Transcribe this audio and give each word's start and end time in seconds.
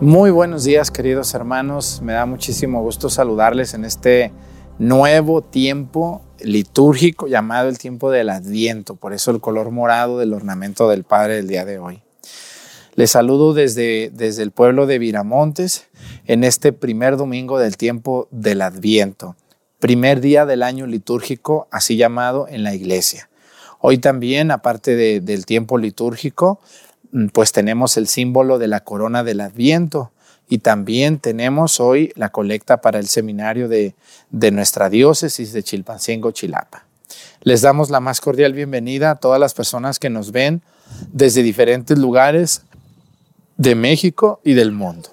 Muy 0.00 0.30
buenos 0.30 0.64
días 0.64 0.90
queridos 0.90 1.34
hermanos, 1.34 2.00
me 2.00 2.14
da 2.14 2.24
muchísimo 2.24 2.80
gusto 2.80 3.10
saludarles 3.10 3.74
en 3.74 3.84
este 3.84 4.32
nuevo 4.78 5.42
tiempo 5.42 6.22
litúrgico 6.40 7.26
llamado 7.26 7.68
el 7.68 7.76
tiempo 7.76 8.10
del 8.10 8.30
adviento, 8.30 8.96
por 8.96 9.12
eso 9.12 9.30
el 9.30 9.42
color 9.42 9.70
morado 9.72 10.18
del 10.18 10.32
ornamento 10.32 10.88
del 10.88 11.04
Padre 11.04 11.36
del 11.36 11.48
día 11.48 11.66
de 11.66 11.78
hoy. 11.78 12.00
Les 12.94 13.10
saludo 13.10 13.52
desde, 13.52 14.10
desde 14.14 14.42
el 14.42 14.52
pueblo 14.52 14.86
de 14.86 14.98
Viramontes 14.98 15.88
en 16.24 16.44
este 16.44 16.72
primer 16.72 17.18
domingo 17.18 17.58
del 17.58 17.76
tiempo 17.76 18.26
del 18.30 18.62
adviento, 18.62 19.36
primer 19.80 20.22
día 20.22 20.46
del 20.46 20.62
año 20.62 20.86
litúrgico 20.86 21.68
así 21.70 21.98
llamado 21.98 22.48
en 22.48 22.64
la 22.64 22.74
iglesia. 22.74 23.28
Hoy 23.82 23.98
también, 23.98 24.50
aparte 24.50 25.20
del 25.20 25.46
tiempo 25.46 25.78
litúrgico, 25.78 26.60
pues 27.32 27.52
tenemos 27.52 27.96
el 27.96 28.06
símbolo 28.06 28.58
de 28.58 28.68
la 28.68 28.80
corona 28.80 29.24
del 29.24 29.40
adviento 29.40 30.12
y 30.48 30.58
también 30.58 31.18
tenemos 31.18 31.80
hoy 31.80 32.12
la 32.16 32.30
colecta 32.30 32.80
para 32.80 32.98
el 32.98 33.06
seminario 33.06 33.68
de, 33.68 33.94
nuestra 34.30 34.90
diócesis 34.90 35.52
de 35.52 35.62
Chilpancingo, 35.62 36.32
Chilapa. 36.32 36.84
Les 37.42 37.62
damos 37.62 37.90
la 37.90 38.00
más 38.00 38.20
cordial 38.20 38.52
bienvenida 38.52 39.12
a 39.12 39.14
todas 39.16 39.40
las 39.40 39.54
personas 39.54 39.98
que 39.98 40.10
nos 40.10 40.32
ven 40.32 40.62
desde 41.12 41.42
diferentes 41.42 41.98
lugares 41.98 42.62
de 43.56 43.74
México 43.74 44.40
y 44.44 44.54
del 44.54 44.72
mundo. 44.72 45.10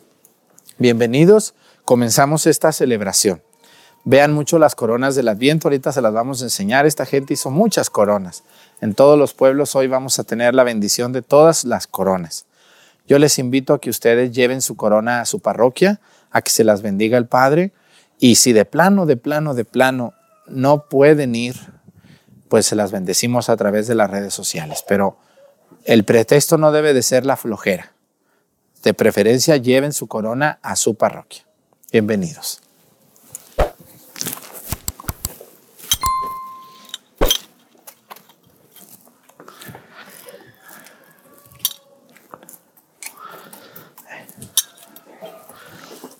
Bienvenidos, 0.77 1.53
comenzamos 1.85 2.47
esta 2.47 2.71
celebración. 2.71 3.41
Vean 4.09 4.33
mucho 4.33 4.57
las 4.57 4.73
coronas 4.73 5.15
del 5.15 5.27
Adviento, 5.27 5.67
ahorita 5.67 5.91
se 5.91 6.01
las 6.01 6.13
vamos 6.13 6.41
a 6.41 6.45
enseñar. 6.45 6.85
Esta 6.85 7.05
gente 7.05 7.33
hizo 7.33 7.51
muchas 7.51 7.89
coronas. 7.89 8.43
En 8.79 8.93
todos 8.93 9.17
los 9.17 9.33
pueblos 9.33 9.75
hoy 9.75 9.87
vamos 9.87 10.19
a 10.19 10.23
tener 10.23 10.53
la 10.53 10.63
bendición 10.63 11.11
de 11.11 11.21
todas 11.21 11.63
las 11.63 11.87
coronas. 11.87 12.45
Yo 13.07 13.19
les 13.19 13.39
invito 13.39 13.73
a 13.73 13.81
que 13.81 13.89
ustedes 13.89 14.31
lleven 14.31 14.61
su 14.61 14.75
corona 14.75 15.21
a 15.21 15.25
su 15.25 15.39
parroquia, 15.39 15.99
a 16.29 16.41
que 16.41 16.51
se 16.51 16.63
las 16.63 16.81
bendiga 16.81 17.17
el 17.17 17.25
Padre. 17.25 17.71
Y 18.19 18.35
si 18.35 18.53
de 18.53 18.65
plano, 18.65 19.05
de 19.05 19.17
plano, 19.17 19.53
de 19.53 19.65
plano 19.65 20.13
no 20.47 20.85
pueden 20.89 21.33
ir, 21.33 21.55
pues 22.49 22.65
se 22.65 22.75
las 22.75 22.91
bendecimos 22.91 23.49
a 23.49 23.57
través 23.57 23.87
de 23.87 23.95
las 23.95 24.09
redes 24.09 24.33
sociales. 24.33 24.83
Pero 24.87 25.17
el 25.85 26.03
pretexto 26.03 26.57
no 26.57 26.71
debe 26.71 26.93
de 26.93 27.01
ser 27.01 27.25
la 27.25 27.37
flojera. 27.37 27.93
De 28.83 28.93
preferencia, 28.93 29.57
lleven 29.57 29.93
su 29.93 30.07
corona 30.07 30.59
a 30.61 30.75
su 30.75 30.95
parroquia. 30.95 31.43
Bienvenidos. 31.91 32.61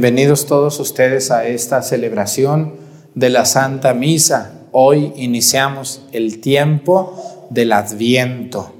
Bienvenidos 0.00 0.46
todos 0.46 0.80
ustedes 0.80 1.30
a 1.30 1.46
esta 1.46 1.82
celebración 1.82 2.72
de 3.14 3.28
la 3.28 3.44
Santa 3.44 3.92
Misa. 3.92 4.52
Hoy 4.72 5.12
iniciamos 5.16 6.00
el 6.12 6.40
tiempo 6.40 7.46
del 7.50 7.70
Adviento, 7.72 8.72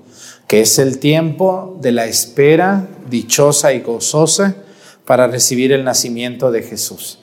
que 0.49 0.62
es 0.62 0.78
el 0.78 0.99
tiempo 0.99 1.76
de 1.82 1.93
la 1.93 2.06
espera 2.06 2.88
dichosa 3.11 3.75
y 3.75 3.81
gozosa 3.81 4.56
para 5.05 5.26
recibir 5.26 5.72
el 5.72 5.84
nacimiento 5.84 6.50
de 6.50 6.62
Jesús. 6.62 7.19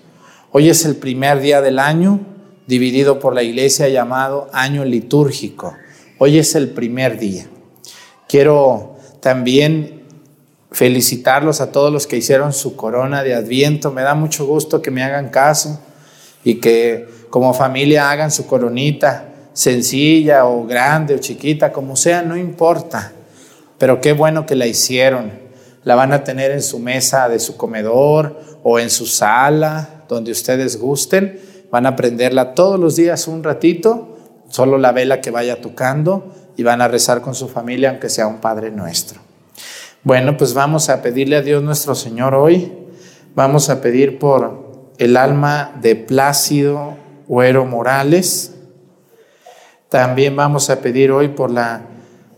Hoy 0.51 0.69
es 0.69 0.85
el 0.85 0.97
primer 0.97 1.39
día 1.41 1.61
del 1.61 1.79
año, 1.79 2.19
dividido 2.67 3.17
por 3.17 3.33
la 3.33 3.41
iglesia 3.41 3.89
llamado 3.89 4.47
año 4.53 4.85
litúrgico. 4.85 5.73
Hoy 6.19 6.37
es 6.37 6.53
el 6.53 6.69
primer 6.69 7.17
día. 7.17 7.47
Quiero 8.27 8.95
también 9.21 9.96
felicitarlos 10.71 11.61
a 11.61 11.71
todos 11.71 11.91
los 11.91 12.07
que 12.07 12.17
hicieron 12.17 12.53
su 12.53 12.75
corona 12.75 13.23
de 13.23 13.35
adviento. 13.35 13.91
Me 13.91 14.01
da 14.01 14.15
mucho 14.15 14.45
gusto 14.45 14.81
que 14.81 14.91
me 14.91 15.03
hagan 15.03 15.29
caso 15.29 15.79
y 16.43 16.55
que 16.55 17.07
como 17.29 17.53
familia 17.53 18.11
hagan 18.11 18.31
su 18.31 18.47
coronita, 18.47 19.29
sencilla 19.53 20.45
o 20.45 20.65
grande 20.65 21.15
o 21.15 21.17
chiquita, 21.17 21.71
como 21.71 21.95
sea, 21.95 22.21
no 22.21 22.37
importa. 22.37 23.11
Pero 23.77 24.01
qué 24.01 24.13
bueno 24.13 24.45
que 24.45 24.55
la 24.55 24.67
hicieron. 24.67 25.31
La 25.83 25.95
van 25.95 26.13
a 26.13 26.23
tener 26.23 26.51
en 26.51 26.61
su 26.61 26.79
mesa 26.79 27.29
de 27.29 27.39
su 27.39 27.57
comedor 27.57 28.39
o 28.63 28.79
en 28.79 28.89
su 28.89 29.05
sala, 29.05 30.03
donde 30.07 30.31
ustedes 30.31 30.79
gusten. 30.79 31.39
Van 31.71 31.85
a 31.85 31.95
prenderla 31.95 32.53
todos 32.53 32.79
los 32.79 32.95
días 32.95 33.27
un 33.27 33.43
ratito, 33.43 34.17
solo 34.49 34.77
la 34.77 34.91
vela 34.91 35.21
que 35.21 35.31
vaya 35.31 35.61
tocando 35.61 36.33
y 36.55 36.63
van 36.63 36.81
a 36.81 36.87
rezar 36.87 37.21
con 37.21 37.35
su 37.35 37.47
familia, 37.47 37.89
aunque 37.89 38.09
sea 38.09 38.27
un 38.27 38.39
Padre 38.39 38.71
nuestro. 38.71 39.26
Bueno, 40.03 40.37
pues 40.37 40.53
vamos 40.53 40.89
a 40.89 41.01
pedirle 41.01 41.37
a 41.37 41.41
Dios 41.41 41.63
nuestro 41.63 41.95
Señor 41.95 42.35
hoy. 42.35 42.71
Vamos 43.35 43.69
a 43.69 43.81
pedir 43.81 44.19
por 44.19 44.91
el 44.97 45.17
alma 45.17 45.73
de 45.81 45.95
Plácido 45.95 46.95
Huero 47.27 47.65
Morales. 47.65 48.55
También 49.89 50.35
vamos 50.35 50.69
a 50.69 50.81
pedir 50.81 51.11
hoy 51.11 51.29
por 51.29 51.51
la, 51.51 51.81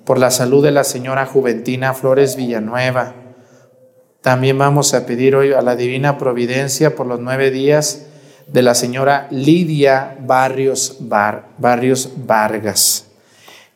por 0.05 0.17
la 0.17 0.31
salud 0.31 0.63
de 0.63 0.71
la 0.71 0.83
señora 0.83 1.25
Juventina 1.25 1.93
Flores 1.93 2.35
Villanueva. 2.35 3.13
También 4.21 4.57
vamos 4.57 4.93
a 4.93 5.05
pedir 5.05 5.35
hoy 5.35 5.53
a 5.53 5.61
la 5.61 5.75
Divina 5.75 6.17
Providencia 6.17 6.95
por 6.95 7.07
los 7.07 7.19
nueve 7.19 7.51
días 7.51 8.07
de 8.47 8.61
la 8.63 8.73
señora 8.73 9.27
Lidia 9.31 10.17
Barrios, 10.21 10.97
Barrios 10.99 12.11
Vargas. 12.25 13.07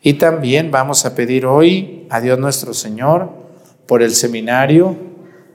Y 0.01 0.13
también 0.13 0.71
vamos 0.71 1.05
a 1.05 1.15
pedir 1.15 1.45
hoy 1.45 2.07
a 2.09 2.21
Dios 2.21 2.39
nuestro 2.39 2.73
Señor 2.73 3.42
por 3.87 4.01
el 4.01 4.13
seminario 4.13 4.95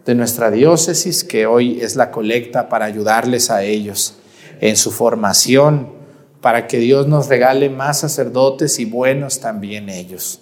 de 0.05 0.15
nuestra 0.15 0.51
diócesis, 0.51 1.25
que 1.25 1.47
hoy 1.47 1.81
es 1.81 1.97
la 1.97 2.11
colecta 2.11 2.69
para 2.69 2.87
ayudarles 2.87 3.51
a 3.51 3.63
ellos 3.63 4.15
en 4.61 4.77
su 4.77 4.91
formación, 4.91 5.93
para 6.41 6.67
que 6.67 6.79
Dios 6.79 7.07
nos 7.07 7.29
regale 7.29 7.69
más 7.69 8.01
sacerdotes 8.01 8.79
y 8.79 8.85
buenos 8.85 9.41
también 9.41 9.89
ellos. 9.89 10.41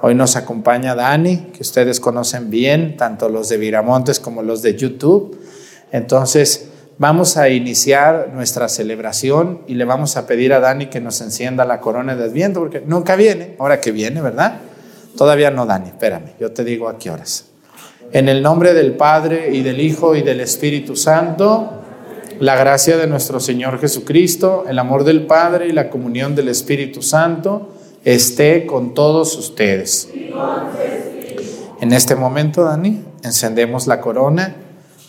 Hoy 0.00 0.14
nos 0.14 0.36
acompaña 0.36 0.94
Dani, 0.94 1.48
que 1.52 1.62
ustedes 1.62 1.98
conocen 1.98 2.50
bien, 2.50 2.96
tanto 2.96 3.28
los 3.28 3.48
de 3.48 3.56
Viramontes 3.56 4.20
como 4.20 4.42
los 4.42 4.62
de 4.62 4.76
YouTube. 4.76 5.40
Entonces, 5.90 6.68
vamos 6.98 7.36
a 7.36 7.48
iniciar 7.48 8.30
nuestra 8.32 8.68
celebración 8.68 9.62
y 9.66 9.74
le 9.74 9.84
vamos 9.84 10.16
a 10.16 10.26
pedir 10.26 10.52
a 10.52 10.60
Dani 10.60 10.86
que 10.86 11.00
nos 11.00 11.20
encienda 11.20 11.64
la 11.64 11.80
corona 11.80 12.14
de 12.14 12.24
Adviento, 12.24 12.60
porque 12.60 12.82
nunca 12.86 13.16
viene, 13.16 13.56
ahora 13.58 13.80
que 13.80 13.90
viene, 13.90 14.20
¿verdad? 14.20 14.60
Todavía 15.16 15.50
no, 15.50 15.66
Dani, 15.66 15.88
espérame, 15.88 16.32
yo 16.38 16.52
te 16.52 16.64
digo 16.64 16.88
a 16.88 16.98
qué 16.98 17.10
horas. 17.10 17.46
En 18.12 18.28
el 18.28 18.42
nombre 18.42 18.72
del 18.72 18.92
Padre 18.92 19.50
y 19.52 19.62
del 19.62 19.80
Hijo 19.80 20.14
y 20.14 20.22
del 20.22 20.40
Espíritu 20.40 20.96
Santo, 20.96 21.72
la 22.40 22.56
gracia 22.56 22.96
de 22.96 23.06
nuestro 23.06 23.40
Señor 23.40 23.80
Jesucristo, 23.80 24.64
el 24.68 24.78
amor 24.78 25.04
del 25.04 25.26
Padre 25.26 25.68
y 25.68 25.72
la 25.72 25.90
comunión 25.90 26.34
del 26.34 26.48
Espíritu 26.48 27.02
Santo 27.02 27.68
esté 28.04 28.64
con 28.64 28.94
todos 28.94 29.36
ustedes. 29.36 30.08
En 31.80 31.92
este 31.92 32.14
momento, 32.14 32.64
Dani, 32.64 33.04
encendemos 33.22 33.86
la 33.86 34.00
corona. 34.00 34.56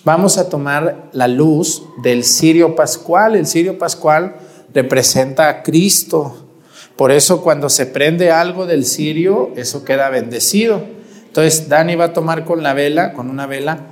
Vamos 0.03 0.37
a 0.37 0.49
tomar 0.49 1.09
la 1.13 1.27
luz 1.27 1.83
del 2.01 2.23
cirio 2.23 2.75
pascual. 2.75 3.35
El 3.35 3.45
cirio 3.45 3.77
pascual 3.77 4.35
representa 4.73 5.49
a 5.49 5.63
Cristo. 5.63 6.48
Por 6.99 7.13
eso 7.13 7.41
cuando 7.41 7.69
se 7.69 7.85
prende 7.85 8.29
algo 8.29 8.65
del 8.65 8.83
cirio, 8.83 9.53
eso 9.55 9.85
queda 9.85 10.09
bendecido. 10.09 10.83
Entonces 11.27 11.69
Dani 11.69 11.95
va 11.95 12.03
a 12.07 12.13
tomar 12.13 12.43
con 12.43 12.61
la 12.61 12.73
vela, 12.73 13.13
con 13.13 13.29
una 13.29 13.47
vela, 13.47 13.85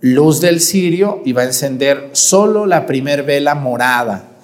luz 0.00 0.40
del 0.40 0.60
cirio 0.60 1.20
y 1.24 1.32
va 1.32 1.42
a 1.42 1.46
encender 1.46 2.10
solo 2.12 2.64
la 2.64 2.86
primer 2.86 3.24
vela 3.24 3.56
morada. 3.56 4.36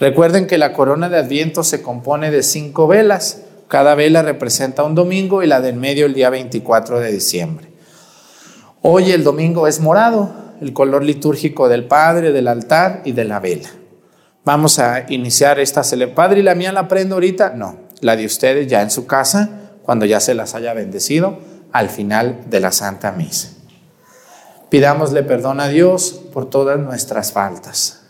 Recuerden 0.00 0.48
que 0.48 0.58
la 0.58 0.72
corona 0.72 1.08
de 1.08 1.18
Adviento 1.18 1.62
se 1.62 1.80
compone 1.80 2.32
de 2.32 2.42
cinco 2.42 2.88
velas. 2.88 3.42
Cada 3.68 3.94
vela 3.94 4.22
representa 4.22 4.82
un 4.82 4.96
domingo 4.96 5.44
y 5.44 5.46
la 5.46 5.60
del 5.60 5.76
medio 5.76 6.06
el 6.06 6.14
día 6.14 6.30
24 6.30 6.98
de 6.98 7.12
diciembre. 7.12 7.68
Hoy 8.82 9.12
el 9.12 9.22
domingo 9.22 9.68
es 9.68 9.78
morado, 9.78 10.34
el 10.60 10.72
color 10.72 11.04
litúrgico 11.04 11.68
del 11.68 11.84
Padre, 11.84 12.32
del 12.32 12.48
altar 12.48 13.02
y 13.04 13.12
de 13.12 13.24
la 13.24 13.38
vela. 13.38 13.77
Vamos 14.48 14.78
a 14.78 15.04
iniciar 15.10 15.60
esta 15.60 15.84
celebración. 15.84 16.14
Padre, 16.14 16.40
¿y 16.40 16.42
la 16.42 16.54
mía 16.54 16.72
la 16.72 16.88
prendo 16.88 17.16
ahorita? 17.16 17.50
No, 17.50 17.80
la 18.00 18.16
de 18.16 18.24
ustedes 18.24 18.66
ya 18.66 18.80
en 18.80 18.90
su 18.90 19.06
casa, 19.06 19.50
cuando 19.82 20.06
ya 20.06 20.20
se 20.20 20.32
las 20.32 20.54
haya 20.54 20.72
bendecido, 20.72 21.38
al 21.70 21.90
final 21.90 22.44
de 22.48 22.60
la 22.60 22.72
Santa 22.72 23.12
Misa. 23.12 23.50
Pidámosle 24.70 25.22
perdón 25.22 25.60
a 25.60 25.68
Dios 25.68 26.18
por 26.32 26.48
todas 26.48 26.80
nuestras 26.80 27.30
faltas. 27.30 28.06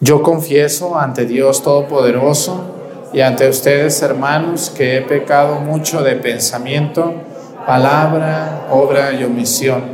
Yo 0.00 0.22
confieso 0.22 0.98
ante 0.98 1.26
Dios 1.26 1.62
Todopoderoso 1.62 2.64
y 3.12 3.20
ante 3.20 3.46
ustedes, 3.46 4.00
hermanos, 4.00 4.72
que 4.74 4.96
he 4.96 5.02
pecado 5.02 5.56
mucho 5.56 6.02
de 6.02 6.16
pensamiento, 6.16 7.12
palabra, 7.66 8.68
obra 8.70 9.12
y 9.12 9.22
omisión. 9.22 9.93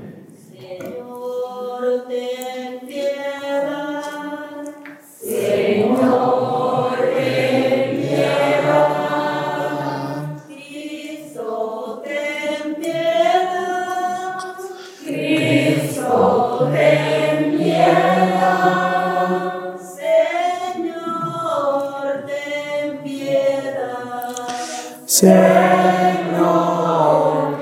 Señor, 25.21 25.37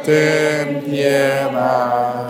ten 0.05 0.81
piedad. 0.85 2.29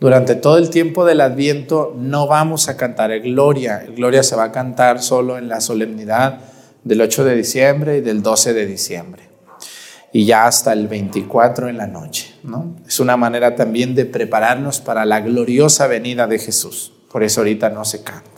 Durante 0.00 0.36
todo 0.36 0.56
el 0.56 0.70
tiempo 0.70 1.04
del 1.04 1.20
Adviento 1.20 1.94
no 1.94 2.26
vamos 2.26 2.70
a 2.70 2.78
cantar 2.78 3.10
el 3.10 3.20
Gloria. 3.24 3.84
Gloria 3.94 4.22
se 4.22 4.36
va 4.36 4.44
a 4.44 4.52
cantar 4.52 5.02
solo 5.02 5.36
en 5.36 5.50
la 5.50 5.60
solemnidad 5.60 6.38
del 6.82 7.02
8 7.02 7.26
de 7.26 7.36
diciembre 7.36 7.98
y 7.98 8.00
del 8.00 8.22
12 8.22 8.54
de 8.54 8.64
diciembre. 8.64 9.28
Y 10.14 10.24
ya 10.24 10.46
hasta 10.46 10.72
el 10.72 10.88
24 10.88 11.68
en 11.68 11.76
la 11.76 11.86
noche. 11.86 12.36
¿no? 12.44 12.74
Es 12.86 13.00
una 13.00 13.18
manera 13.18 13.54
también 13.54 13.94
de 13.94 14.06
prepararnos 14.06 14.80
para 14.80 15.04
la 15.04 15.20
gloriosa 15.20 15.86
venida 15.88 16.26
de 16.26 16.38
Jesús. 16.38 16.94
Por 17.12 17.22
eso 17.22 17.42
ahorita 17.42 17.68
no 17.68 17.84
se 17.84 18.02
canta. 18.02 18.37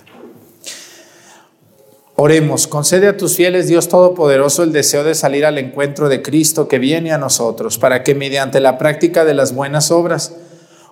Oremos, 2.22 2.66
concede 2.66 3.08
a 3.08 3.16
tus 3.16 3.34
fieles, 3.34 3.66
Dios 3.66 3.88
Todopoderoso, 3.88 4.62
el 4.62 4.72
deseo 4.72 5.04
de 5.04 5.14
salir 5.14 5.46
al 5.46 5.56
encuentro 5.56 6.10
de 6.10 6.20
Cristo 6.20 6.68
que 6.68 6.78
viene 6.78 7.12
a 7.12 7.16
nosotros, 7.16 7.78
para 7.78 8.02
que 8.02 8.14
mediante 8.14 8.60
la 8.60 8.76
práctica 8.76 9.24
de 9.24 9.32
las 9.32 9.54
buenas 9.54 9.90
obras, 9.90 10.36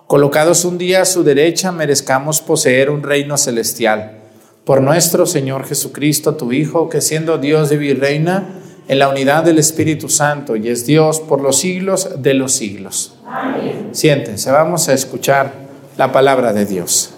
colocados 0.07 0.65
un 0.65 0.79
día 0.79 1.03
a 1.03 1.05
su 1.05 1.23
derecha, 1.23 1.71
merezcamos 1.71 2.41
poseer 2.41 2.89
un 2.89 3.03
reino 3.03 3.37
celestial. 3.37 4.13
Por 4.63 4.81
nuestro 4.81 5.27
Señor 5.27 5.67
Jesucristo, 5.67 6.33
tu 6.33 6.51
Hijo, 6.51 6.89
que 6.89 6.99
siendo 6.99 7.37
Dios 7.37 7.71
y 7.71 7.93
reina 7.93 8.49
en 8.87 8.97
la 8.97 9.07
unidad 9.07 9.43
del 9.43 9.59
Espíritu 9.59 10.09
Santo 10.09 10.55
y 10.55 10.67
es 10.69 10.87
Dios 10.87 11.19
por 11.19 11.41
los 11.41 11.59
siglos 11.59 12.09
de 12.23 12.33
los 12.33 12.53
siglos. 12.53 13.13
Amén. 13.27 13.89
Siéntense, 13.91 14.49
vamos 14.49 14.89
a 14.89 14.93
escuchar 14.93 15.53
la 15.95 16.11
palabra 16.11 16.53
de 16.53 16.65
Dios. 16.65 17.13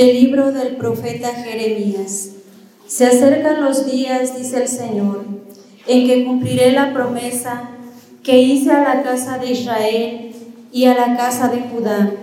Del 0.00 0.14
libro 0.14 0.50
del 0.50 0.76
profeta 0.76 1.28
Jeremías. 1.28 2.30
Se 2.86 3.04
acercan 3.04 3.62
los 3.62 3.84
días, 3.84 4.34
dice 4.34 4.62
el 4.62 4.66
Señor, 4.66 5.26
en 5.86 6.06
que 6.06 6.24
cumpliré 6.24 6.72
la 6.72 6.94
promesa 6.94 7.72
que 8.22 8.38
hice 8.38 8.70
a 8.70 8.82
la 8.82 9.02
casa 9.02 9.36
de 9.36 9.50
Israel 9.50 10.32
y 10.72 10.86
a 10.86 10.94
la 10.94 11.18
casa 11.18 11.48
de 11.48 11.60
Judá. 11.60 12.14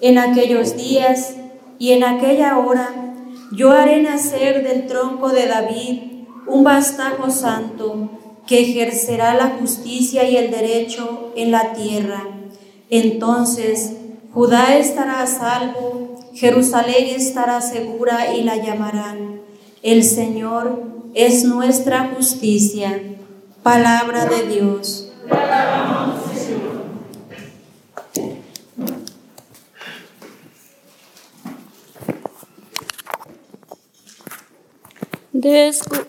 En 0.00 0.16
aquellos 0.16 0.76
días 0.76 1.34
y 1.80 1.90
en 1.90 2.04
aquella 2.04 2.56
hora 2.56 2.88
yo 3.50 3.72
haré 3.72 4.00
nacer 4.00 4.62
del 4.62 4.86
tronco 4.86 5.30
de 5.30 5.48
David 5.48 6.02
un 6.46 6.62
bastajo 6.62 7.32
santo 7.32 8.10
que 8.46 8.60
ejercerá 8.60 9.34
la 9.34 9.56
justicia 9.58 10.22
y 10.30 10.36
el 10.36 10.52
derecho 10.52 11.32
en 11.34 11.50
la 11.50 11.72
tierra. 11.72 12.28
Entonces 12.90 13.94
Judá 14.32 14.78
estará 14.78 15.22
a 15.22 15.26
salvo, 15.26 16.01
Jerusalén 16.34 17.14
estará 17.16 17.60
segura 17.60 18.34
y 18.34 18.42
la 18.42 18.56
llamarán. 18.56 19.40
El 19.82 20.04
Señor 20.04 20.82
es 21.14 21.44
nuestra 21.44 22.12
justicia. 22.14 23.00
Palabra 23.62 24.26
de 24.26 24.48
Dios. 24.48 25.12
caminos. 35.32 36.06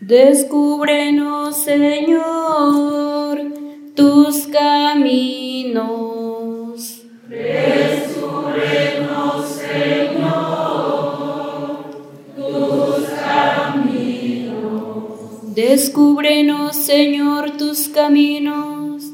Descúbrenos, 0.00 1.56
Señor, 1.64 3.38
tus 3.94 4.46
caminos. 4.48 6.33
Descúbrenos, 15.54 16.76
Señor, 16.76 17.56
tus 17.56 17.88
caminos. 17.88 19.04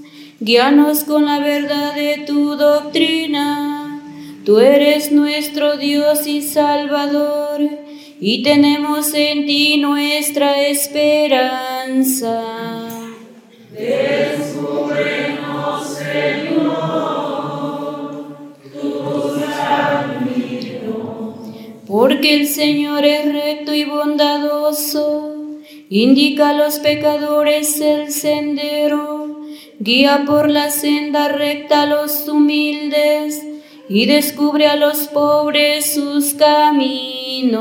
Guíanos 0.41 1.05
con 1.05 1.27
la 1.27 1.39
verdad 1.39 1.95
de 1.95 2.25
tu 2.27 2.57
doctrina. 2.57 4.03
Tú 4.45 4.59
eres 4.59 5.13
nuestro 5.13 5.77
Dios 5.77 6.27
y 6.27 6.43
Salvador 6.43 7.61
y 8.21 8.43
tenemos 8.43 9.15
en 9.15 9.47
ti 9.47 9.77
nuestra 9.77 10.67
esperanza. 10.67 12.43
Descúbrenos, 13.73 14.60
Porque 22.01 22.35
el 22.35 22.47
Señor 22.47 23.05
es 23.05 23.31
recto 23.31 23.75
y 23.75 23.85
bondadoso, 23.85 25.35
indica 25.91 26.49
a 26.49 26.55
los 26.55 26.79
pecadores 26.79 27.79
el 27.79 28.11
sendero, 28.11 29.43
guía 29.81 30.25
por 30.27 30.49
la 30.49 30.71
senda 30.71 31.29
recta 31.29 31.83
a 31.83 31.87
los 31.87 32.27
humildes 32.27 33.43
y 33.87 34.07
descubre 34.07 34.67
a 34.67 34.77
los 34.77 35.09
pobres 35.09 35.93
sus 35.93 36.33
caminos. 36.33 37.59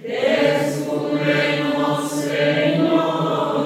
Descúbrenos, 0.00 2.08
Señor, 2.08 3.64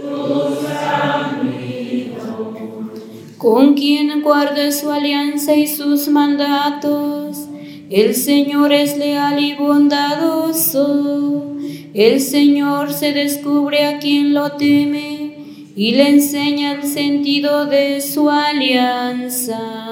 tus 0.00 0.66
caminos. 0.80 2.24
Con 3.36 3.74
quien 3.74 4.22
guarda 4.22 4.72
su 4.72 4.90
alianza 4.90 5.54
y 5.54 5.66
sus 5.66 6.08
mandatos, 6.08 7.45
el 7.90 8.14
Señor 8.14 8.72
es 8.72 8.96
leal 8.96 9.38
y 9.38 9.54
bondadoso. 9.54 11.56
El 11.94 12.20
Señor 12.20 12.92
se 12.92 13.12
descubre 13.12 13.86
a 13.86 13.98
quien 13.98 14.34
lo 14.34 14.52
teme 14.52 15.34
y 15.76 15.92
le 15.92 16.08
enseña 16.08 16.72
el 16.72 16.82
sentido 16.82 17.66
de 17.66 18.00
su 18.00 18.28
alianza. 18.28 19.85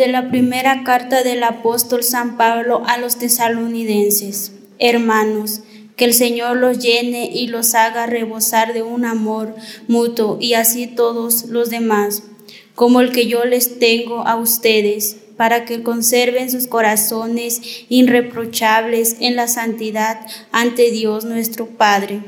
De 0.00 0.08
la 0.08 0.30
primera 0.30 0.82
carta 0.82 1.22
del 1.22 1.42
apóstol 1.42 2.02
San 2.02 2.38
Pablo 2.38 2.82
a 2.86 2.96
los 2.96 3.18
tesalonidenses. 3.18 4.52
Hermanos, 4.78 5.60
que 5.94 6.06
el 6.06 6.14
Señor 6.14 6.56
los 6.56 6.78
llene 6.78 7.28
y 7.30 7.48
los 7.48 7.74
haga 7.74 8.06
rebosar 8.06 8.72
de 8.72 8.82
un 8.82 9.04
amor 9.04 9.54
mutuo 9.88 10.38
y 10.40 10.54
así 10.54 10.86
todos 10.86 11.50
los 11.50 11.68
demás, 11.68 12.22
como 12.74 13.02
el 13.02 13.12
que 13.12 13.26
yo 13.26 13.44
les 13.44 13.78
tengo 13.78 14.26
a 14.26 14.36
ustedes, 14.36 15.18
para 15.36 15.66
que 15.66 15.82
conserven 15.82 16.50
sus 16.50 16.66
corazones 16.66 17.60
irreprochables 17.90 19.16
en 19.20 19.36
la 19.36 19.48
santidad 19.48 20.26
ante 20.50 20.90
Dios 20.90 21.26
nuestro 21.26 21.66
Padre, 21.66 22.22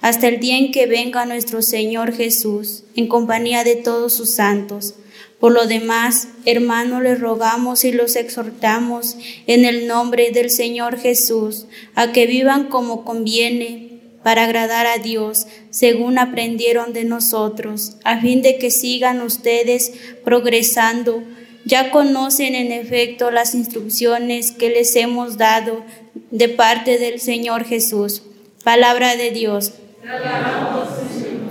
hasta 0.00 0.26
el 0.26 0.40
día 0.40 0.56
en 0.56 0.72
que 0.72 0.86
venga 0.86 1.26
nuestro 1.26 1.60
Señor 1.60 2.14
Jesús, 2.14 2.84
en 2.96 3.08
compañía 3.08 3.62
de 3.62 3.76
todos 3.76 4.14
sus 4.14 4.30
santos 4.30 4.94
por 5.40 5.52
lo 5.52 5.66
demás, 5.66 6.28
hermanos, 6.44 7.02
les 7.02 7.18
rogamos 7.18 7.84
y 7.84 7.92
los 7.92 8.14
exhortamos 8.16 9.16
en 9.46 9.64
el 9.64 9.86
nombre 9.86 10.30
del 10.30 10.50
Señor 10.50 10.98
Jesús 10.98 11.66
a 11.94 12.12
que 12.12 12.26
vivan 12.26 12.68
como 12.68 13.04
conviene 13.04 13.90
para 14.22 14.44
agradar 14.44 14.86
a 14.86 14.98
Dios, 14.98 15.46
según 15.70 16.18
aprendieron 16.18 16.92
de 16.92 17.04
nosotros, 17.04 17.96
a 18.04 18.20
fin 18.20 18.42
de 18.42 18.58
que 18.58 18.70
sigan 18.70 19.22
ustedes 19.22 19.92
progresando. 20.24 21.22
Ya 21.64 21.90
conocen 21.90 22.54
en 22.54 22.72
efecto 22.72 23.30
las 23.30 23.54
instrucciones 23.54 24.52
que 24.52 24.68
les 24.68 24.94
hemos 24.96 25.38
dado 25.38 25.84
de 26.30 26.48
parte 26.48 26.98
del 26.98 27.18
Señor 27.20 27.64
Jesús. 27.64 28.22
Palabra 28.62 29.16
de 29.16 29.30
Dios. 29.30 29.72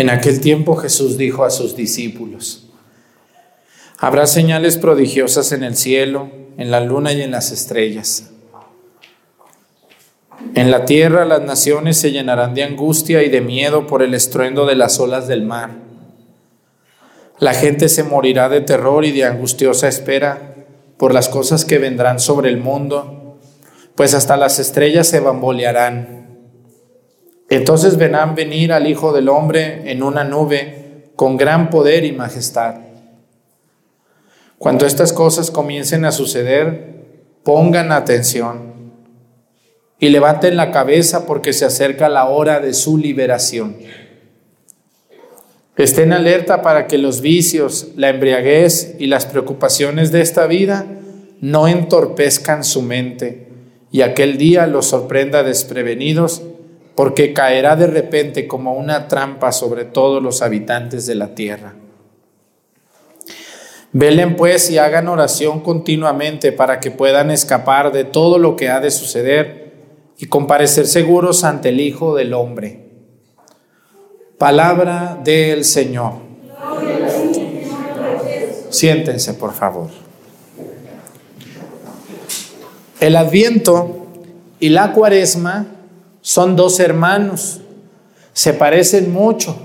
aquel 0.11 0.39
tiempo 0.39 0.75
Jesús 0.75 1.17
dijo 1.17 1.43
a 1.43 1.49
sus 1.49 1.75
discípulos, 1.75 2.67
habrá 3.97 4.27
señales 4.27 4.77
prodigiosas 4.77 5.51
en 5.51 5.63
el 5.63 5.75
cielo, 5.75 6.29
en 6.57 6.71
la 6.71 6.79
luna 6.79 7.13
y 7.13 7.21
en 7.21 7.31
las 7.31 7.51
estrellas. 7.51 8.31
En 10.55 10.71
la 10.71 10.85
tierra 10.85 11.25
las 11.25 11.41
naciones 11.41 11.97
se 11.97 12.11
llenarán 12.11 12.53
de 12.53 12.63
angustia 12.63 13.23
y 13.23 13.29
de 13.29 13.41
miedo 13.41 13.87
por 13.87 14.01
el 14.01 14.13
estruendo 14.13 14.65
de 14.65 14.75
las 14.75 14.99
olas 14.99 15.27
del 15.27 15.43
mar. 15.43 15.71
La 17.39 17.53
gente 17.53 17.89
se 17.89 18.03
morirá 18.03 18.49
de 18.49 18.61
terror 18.61 19.05
y 19.05 19.11
de 19.11 19.25
angustiosa 19.25 19.87
espera 19.87 20.55
por 20.97 21.13
las 21.13 21.29
cosas 21.29 21.65
que 21.65 21.79
vendrán 21.79 22.19
sobre 22.19 22.49
el 22.49 22.57
mundo, 22.57 23.39
pues 23.95 24.13
hasta 24.13 24.37
las 24.37 24.59
estrellas 24.59 25.07
se 25.07 25.19
bambolearán. 25.19 26.20
Entonces 27.51 27.97
verán 27.97 28.33
venir 28.33 28.71
al 28.71 28.87
Hijo 28.87 29.11
del 29.11 29.27
Hombre 29.27 29.91
en 29.91 30.03
una 30.03 30.23
nube 30.23 31.11
con 31.17 31.35
gran 31.35 31.69
poder 31.69 32.05
y 32.05 32.13
majestad. 32.13 32.75
Cuando 34.57 34.85
estas 34.85 35.11
cosas 35.11 35.51
comiencen 35.51 36.05
a 36.05 36.13
suceder, 36.13 37.03
pongan 37.43 37.91
atención 37.91 38.71
y 39.99 40.07
levanten 40.07 40.55
la 40.55 40.71
cabeza 40.71 41.25
porque 41.25 41.51
se 41.51 41.65
acerca 41.65 42.07
la 42.07 42.29
hora 42.29 42.61
de 42.61 42.73
su 42.73 42.97
liberación. 42.97 43.75
Estén 45.75 46.13
alerta 46.13 46.61
para 46.61 46.87
que 46.87 46.97
los 46.97 47.19
vicios, 47.19 47.89
la 47.97 48.07
embriaguez 48.07 48.95
y 48.97 49.07
las 49.07 49.25
preocupaciones 49.25 50.13
de 50.13 50.21
esta 50.21 50.47
vida 50.47 50.85
no 51.41 51.67
entorpezcan 51.67 52.63
su 52.63 52.81
mente 52.81 53.49
y 53.91 54.03
aquel 54.03 54.37
día 54.37 54.67
los 54.67 54.85
sorprenda 54.85 55.43
desprevenidos 55.43 56.43
porque 56.95 57.33
caerá 57.33 57.75
de 57.75 57.87
repente 57.87 58.47
como 58.47 58.73
una 58.73 59.07
trampa 59.07 59.51
sobre 59.51 59.85
todos 59.85 60.21
los 60.21 60.41
habitantes 60.41 61.05
de 61.05 61.15
la 61.15 61.33
tierra. 61.33 61.75
Velen 63.93 64.35
pues 64.35 64.69
y 64.69 64.77
hagan 64.77 65.07
oración 65.07 65.59
continuamente 65.61 66.51
para 66.51 66.79
que 66.79 66.91
puedan 66.91 67.29
escapar 67.29 67.91
de 67.91 68.05
todo 68.05 68.37
lo 68.37 68.55
que 68.55 68.69
ha 68.69 68.79
de 68.79 68.91
suceder 68.91 69.73
y 70.17 70.27
comparecer 70.27 70.87
seguros 70.87 71.43
ante 71.43 71.69
el 71.69 71.79
Hijo 71.81 72.15
del 72.15 72.33
Hombre. 72.33 72.85
Palabra 74.37 75.19
del 75.23 75.65
Señor. 75.65 76.13
Siéntense, 78.69 79.33
por 79.33 79.53
favor. 79.53 79.89
El 83.01 83.15
adviento 83.15 84.07
y 84.59 84.69
la 84.69 84.93
cuaresma 84.93 85.80
son 86.21 86.55
dos 86.55 86.79
hermanos, 86.79 87.61
se 88.33 88.53
parecen 88.53 89.11
mucho. 89.11 89.57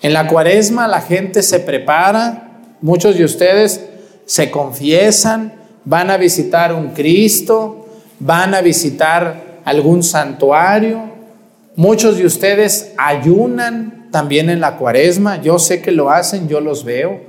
En 0.00 0.12
la 0.12 0.26
cuaresma 0.26 0.88
la 0.88 1.00
gente 1.00 1.42
se 1.42 1.60
prepara, 1.60 2.52
Muchos 2.82 3.16
de 3.16 3.24
ustedes 3.24 3.80
se 4.26 4.50
confiesan, 4.50 5.52
van 5.84 6.10
a 6.10 6.16
visitar 6.16 6.74
un 6.74 6.88
Cristo, 6.88 7.86
van 8.18 8.54
a 8.56 8.60
visitar 8.60 9.60
algún 9.64 10.02
santuario. 10.02 11.00
Muchos 11.76 12.18
de 12.18 12.26
ustedes 12.26 12.92
ayunan 12.98 14.08
también 14.10 14.50
en 14.50 14.60
la 14.60 14.78
cuaresma. 14.78 15.40
Yo 15.40 15.60
sé 15.60 15.80
que 15.80 15.92
lo 15.92 16.10
hacen, 16.10 16.48
yo 16.48 16.60
los 16.60 16.84
veo. 16.84 17.20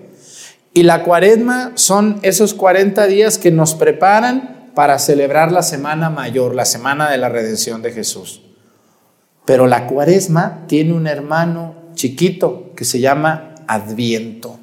Y 0.74 0.82
la 0.82 1.04
cuaresma 1.04 1.74
son 1.76 2.18
esos 2.24 2.56
40 2.56 3.06
días 3.06 3.38
que 3.38 3.52
nos 3.52 3.76
preparan 3.76 4.53
para 4.76 5.00
celebrar 5.00 5.52
la 5.52 5.62
semana 5.62 6.10
mayor, 6.10 6.56
la 6.56 6.66
semana 6.66 7.10
de 7.10 7.18
la 7.18 7.30
redención 7.30 7.82
de 7.82 7.92
Jesús. 7.92 8.42
Pero 9.46 9.68
la 9.68 9.88
cuaresma 9.88 10.64
tiene 10.68 10.94
un 10.94 11.08
hermano 11.08 11.76
chiquito 11.96 12.72
que 12.76 12.86
se 12.86 13.00
llama 13.00 13.56
Adviento. 13.68 14.58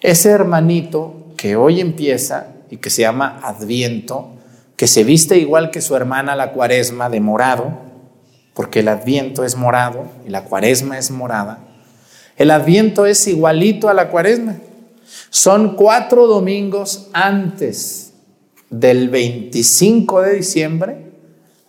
Ese 0.00 0.30
hermanito 0.30 1.26
que 1.36 1.56
hoy 1.56 1.80
empieza 1.80 2.48
y 2.70 2.78
que 2.78 2.90
se 2.90 3.02
llama 3.02 3.40
Adviento, 3.42 4.30
que 4.76 4.86
se 4.86 5.04
viste 5.04 5.38
igual 5.38 5.70
que 5.70 5.80
su 5.80 5.94
hermana 5.94 6.36
la 6.36 6.52
cuaresma 6.52 7.08
de 7.08 7.20
morado, 7.20 7.86
porque 8.54 8.80
el 8.80 8.88
Adviento 8.88 9.44
es 9.44 9.56
morado 9.56 10.06
y 10.26 10.30
la 10.30 10.44
cuaresma 10.44 10.98
es 10.98 11.10
morada, 11.10 11.60
el 12.36 12.50
Adviento 12.50 13.06
es 13.06 13.26
igualito 13.28 13.88
a 13.88 13.94
la 13.94 14.08
cuaresma. 14.10 14.56
Son 15.30 15.76
cuatro 15.76 16.26
domingos 16.26 17.08
antes 17.12 18.05
del 18.70 19.08
25 19.08 20.22
de 20.22 20.34
diciembre 20.34 21.12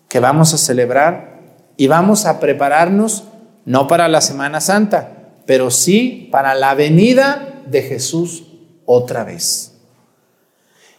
que 0.09 0.19
vamos 0.19 0.53
a 0.53 0.57
celebrar 0.57 1.41
y 1.77 1.87
vamos 1.87 2.25
a 2.25 2.39
prepararnos 2.39 3.25
no 3.65 3.87
para 3.87 4.07
la 4.07 4.21
Semana 4.21 4.61
Santa, 4.61 5.33
pero 5.45 5.71
sí 5.71 6.29
para 6.31 6.55
la 6.55 6.73
venida 6.73 7.61
de 7.67 7.81
Jesús 7.83 8.43
otra 8.85 9.23
vez. 9.23 9.73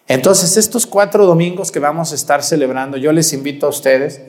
Entonces, 0.06 0.56
estos 0.56 0.86
cuatro 0.86 1.26
domingos 1.26 1.70
que 1.70 1.80
vamos 1.80 2.12
a 2.12 2.14
estar 2.14 2.42
celebrando, 2.42 2.96
yo 2.96 3.12
les 3.12 3.32
invito 3.32 3.66
a 3.66 3.70
ustedes 3.70 4.22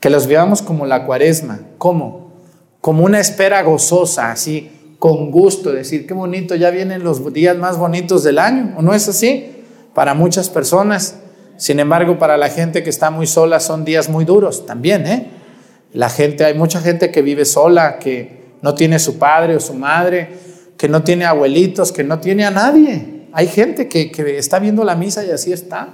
que 0.00 0.10
los 0.10 0.26
veamos 0.26 0.62
como 0.62 0.86
la 0.86 1.04
cuaresma. 1.04 1.60
¿Cómo? 1.78 2.32
Como 2.80 3.04
una 3.04 3.20
espera 3.20 3.62
gozosa, 3.62 4.30
así, 4.30 4.96
con 4.98 5.30
gusto, 5.30 5.72
decir, 5.72 6.06
qué 6.06 6.14
bonito, 6.14 6.54
ya 6.54 6.70
vienen 6.70 7.04
los 7.04 7.32
días 7.32 7.56
más 7.56 7.76
bonitos 7.76 8.22
del 8.22 8.38
año, 8.38 8.74
¿o 8.76 8.82
no 8.82 8.94
es 8.94 9.08
así? 9.08 9.53
Para 9.94 10.14
muchas 10.14 10.50
personas. 10.50 11.16
Sin 11.56 11.78
embargo, 11.78 12.18
para 12.18 12.36
la 12.36 12.48
gente 12.48 12.82
que 12.82 12.90
está 12.90 13.10
muy 13.10 13.26
sola 13.26 13.60
son 13.60 13.84
días 13.84 14.08
muy 14.08 14.24
duros 14.24 14.66
también, 14.66 15.06
¿eh? 15.06 15.30
La 15.92 16.10
gente, 16.10 16.44
hay 16.44 16.54
mucha 16.54 16.80
gente 16.80 17.12
que 17.12 17.22
vive 17.22 17.44
sola, 17.44 18.00
que 18.00 18.56
no 18.62 18.74
tiene 18.74 18.98
su 18.98 19.16
padre 19.18 19.54
o 19.54 19.60
su 19.60 19.74
madre, 19.74 20.28
que 20.76 20.88
no 20.88 21.04
tiene 21.04 21.24
abuelitos, 21.24 21.92
que 21.92 22.02
no 22.02 22.18
tiene 22.18 22.44
a 22.44 22.50
nadie. 22.50 23.28
Hay 23.32 23.46
gente 23.46 23.88
que, 23.88 24.10
está 24.38 24.58
viendo 24.58 24.84
la 24.84 24.96
misa 24.96 25.24
y 25.24 25.30
así 25.30 25.52
está. 25.52 25.90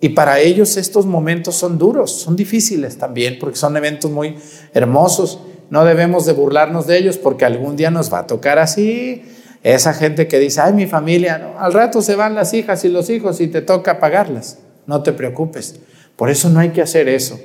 Y 0.00 0.10
para 0.10 0.38
ellos 0.40 0.76
estos 0.76 1.04
momentos 1.04 1.56
son 1.56 1.76
duros, 1.76 2.12
son 2.12 2.36
difíciles 2.36 2.96
también, 2.96 3.38
porque 3.38 3.56
son 3.56 3.76
eventos 3.76 4.10
muy 4.10 4.36
hermosos. 4.72 5.40
No 5.68 5.84
debemos 5.84 6.24
de 6.24 6.32
burlarnos 6.32 6.86
de 6.86 6.98
ellos 6.98 7.18
porque 7.18 7.44
algún 7.44 7.76
día 7.76 7.90
nos 7.90 8.12
va 8.12 8.20
a 8.20 8.26
tocar 8.26 8.58
así. 8.58 9.22
Esa 9.66 9.92
gente 9.94 10.28
que 10.28 10.38
dice, 10.38 10.60
ay, 10.60 10.74
mi 10.74 10.86
familia, 10.86 11.54
al 11.58 11.72
rato 11.72 12.00
se 12.00 12.14
van 12.14 12.36
las 12.36 12.54
hijas 12.54 12.84
y 12.84 12.88
los 12.88 13.10
hijos 13.10 13.40
y 13.40 13.48
te 13.48 13.62
toca 13.62 13.98
pagarlas. 13.98 14.58
No 14.86 15.02
te 15.02 15.12
preocupes. 15.12 15.80
Por 16.14 16.30
eso 16.30 16.48
no 16.50 16.60
hay 16.60 16.68
que 16.68 16.82
hacer 16.82 17.08
eso. 17.08 17.36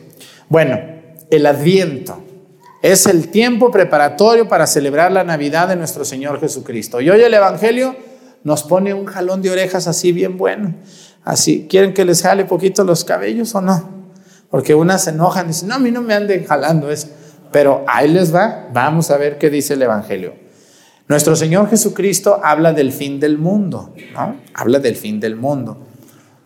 Bueno, 0.48 0.80
el 1.32 1.48
adviento. 1.48 2.24
Es 2.84 3.08
el 3.08 3.30
tiempo 3.30 3.72
preparatorio 3.72 4.48
para 4.48 4.68
celebrar 4.68 5.12
la 5.12 5.24
Navidad 5.24 5.68
de 5.68 5.76
nuestro 5.76 6.06
Señor 6.06 6.40
Jesucristo. 6.40 7.02
Y 7.02 7.10
hoy 7.10 7.22
el 7.22 7.34
Evangelio 7.34 7.96
nos 8.44 8.62
pone 8.62 8.94
un 8.94 9.08
jalón 9.08 9.42
de 9.42 9.50
orejas 9.50 9.88
así 9.88 10.12
bien 10.12 10.38
bueno. 10.38 10.76
Así, 11.24 11.66
¿quieren 11.68 11.92
que 11.92 12.06
les 12.06 12.22
jale 12.22 12.46
poquito 12.46 12.84
los 12.84 13.04
cabellos 13.04 13.56
o 13.56 13.62
no? 13.62 13.90
Porque 14.52 14.76
unas 14.76 15.06
se 15.06 15.10
enojan 15.10 15.46
y 15.46 15.48
dicen, 15.48 15.70
no, 15.70 15.74
a 15.74 15.80
mí 15.80 15.90
no 15.90 16.04
me 16.04 16.14
anden 16.14 16.46
jalando 16.46 16.92
eso. 16.92 17.08
Pero 17.52 17.84
ahí 17.88 18.08
les 18.08 18.32
va, 18.32 18.70
vamos 18.72 19.10
a 19.10 19.18
ver 19.18 19.40
qué 19.40 19.50
dice 19.50 19.74
el 19.74 19.82
Evangelio. 19.82 20.41
Nuestro 21.12 21.36
Señor 21.36 21.70
Jesucristo 21.70 22.40
habla 22.42 22.72
del 22.72 22.94
fin 22.94 23.20
del 23.20 23.38
mundo, 23.38 23.94
¿no? 24.14 24.38
Habla 24.54 24.80
del 24.80 24.96
fin 24.96 25.20
del 25.20 25.36
mundo. 25.36 25.78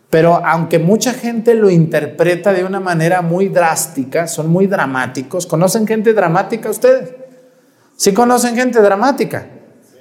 Pero 0.10 0.44
aunque 0.44 0.80
mucha 0.80 1.14
gente 1.14 1.54
lo 1.54 1.70
interpreta 1.70 2.52
de 2.52 2.64
una 2.64 2.80
manera 2.80 3.22
muy 3.22 3.50
drástica, 3.50 4.26
son 4.26 4.50
muy 4.50 4.66
dramáticos. 4.66 5.46
¿Conocen 5.46 5.86
gente 5.86 6.14
dramática 6.14 6.72
ustedes? 6.72 7.14
¿Sí 7.96 8.12
conocen 8.12 8.56
gente 8.56 8.82
dramática? 8.82 9.48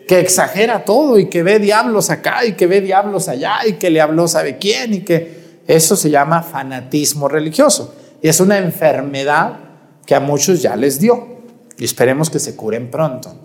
Que 0.09 0.21
exagera 0.21 0.83
todo 0.83 1.19
y 1.19 1.29
que 1.29 1.43
ve 1.43 1.59
diablos 1.59 2.09
acá 2.09 2.47
y 2.47 2.55
que 2.55 2.67
ve 2.67 2.81
diablos 2.81 3.29
allá 3.29 3.67
y 3.67 3.75
que 3.75 3.91
le 3.91 4.01
habló 4.01 4.27
sabe 4.29 4.57
quién 4.57 4.95
y 4.95 5.01
que 5.01 5.61
eso 5.67 5.95
se 5.95 6.09
llama 6.09 6.43
fanatismo 6.43 7.29
religioso. 7.29 7.95
Y 8.23 8.29
es 8.29 8.41
una 8.41 8.57
enfermedad 8.57 9.59
que 10.07 10.15
a 10.15 10.21
muchos 10.21 10.63
ya 10.63 10.75
les 10.75 11.01
dio 11.01 11.43
y 11.77 11.85
esperemos 11.85 12.31
que 12.31 12.39
se 12.39 12.57
curen 12.57 12.91
pronto. 12.91 13.44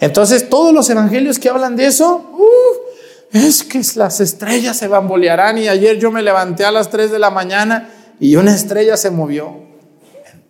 Entonces 0.00 0.48
todos 0.48 0.72
los 0.72 0.88
evangelios 0.90 1.38
que 1.38 1.48
hablan 1.48 1.76
de 1.76 1.86
eso, 1.86 2.32
es 3.32 3.64
que 3.64 3.80
las 3.96 4.20
estrellas 4.20 4.76
se 4.76 4.88
bambolearán 4.88 5.58
y 5.58 5.68
ayer 5.68 5.98
yo 5.98 6.10
me 6.10 6.22
levanté 6.22 6.64
a 6.64 6.70
las 6.70 6.90
3 6.90 7.10
de 7.10 7.18
la 7.18 7.30
mañana 7.30 7.88
y 8.20 8.36
una 8.36 8.54
estrella 8.54 8.96
se 8.96 9.10
movió. 9.10 9.66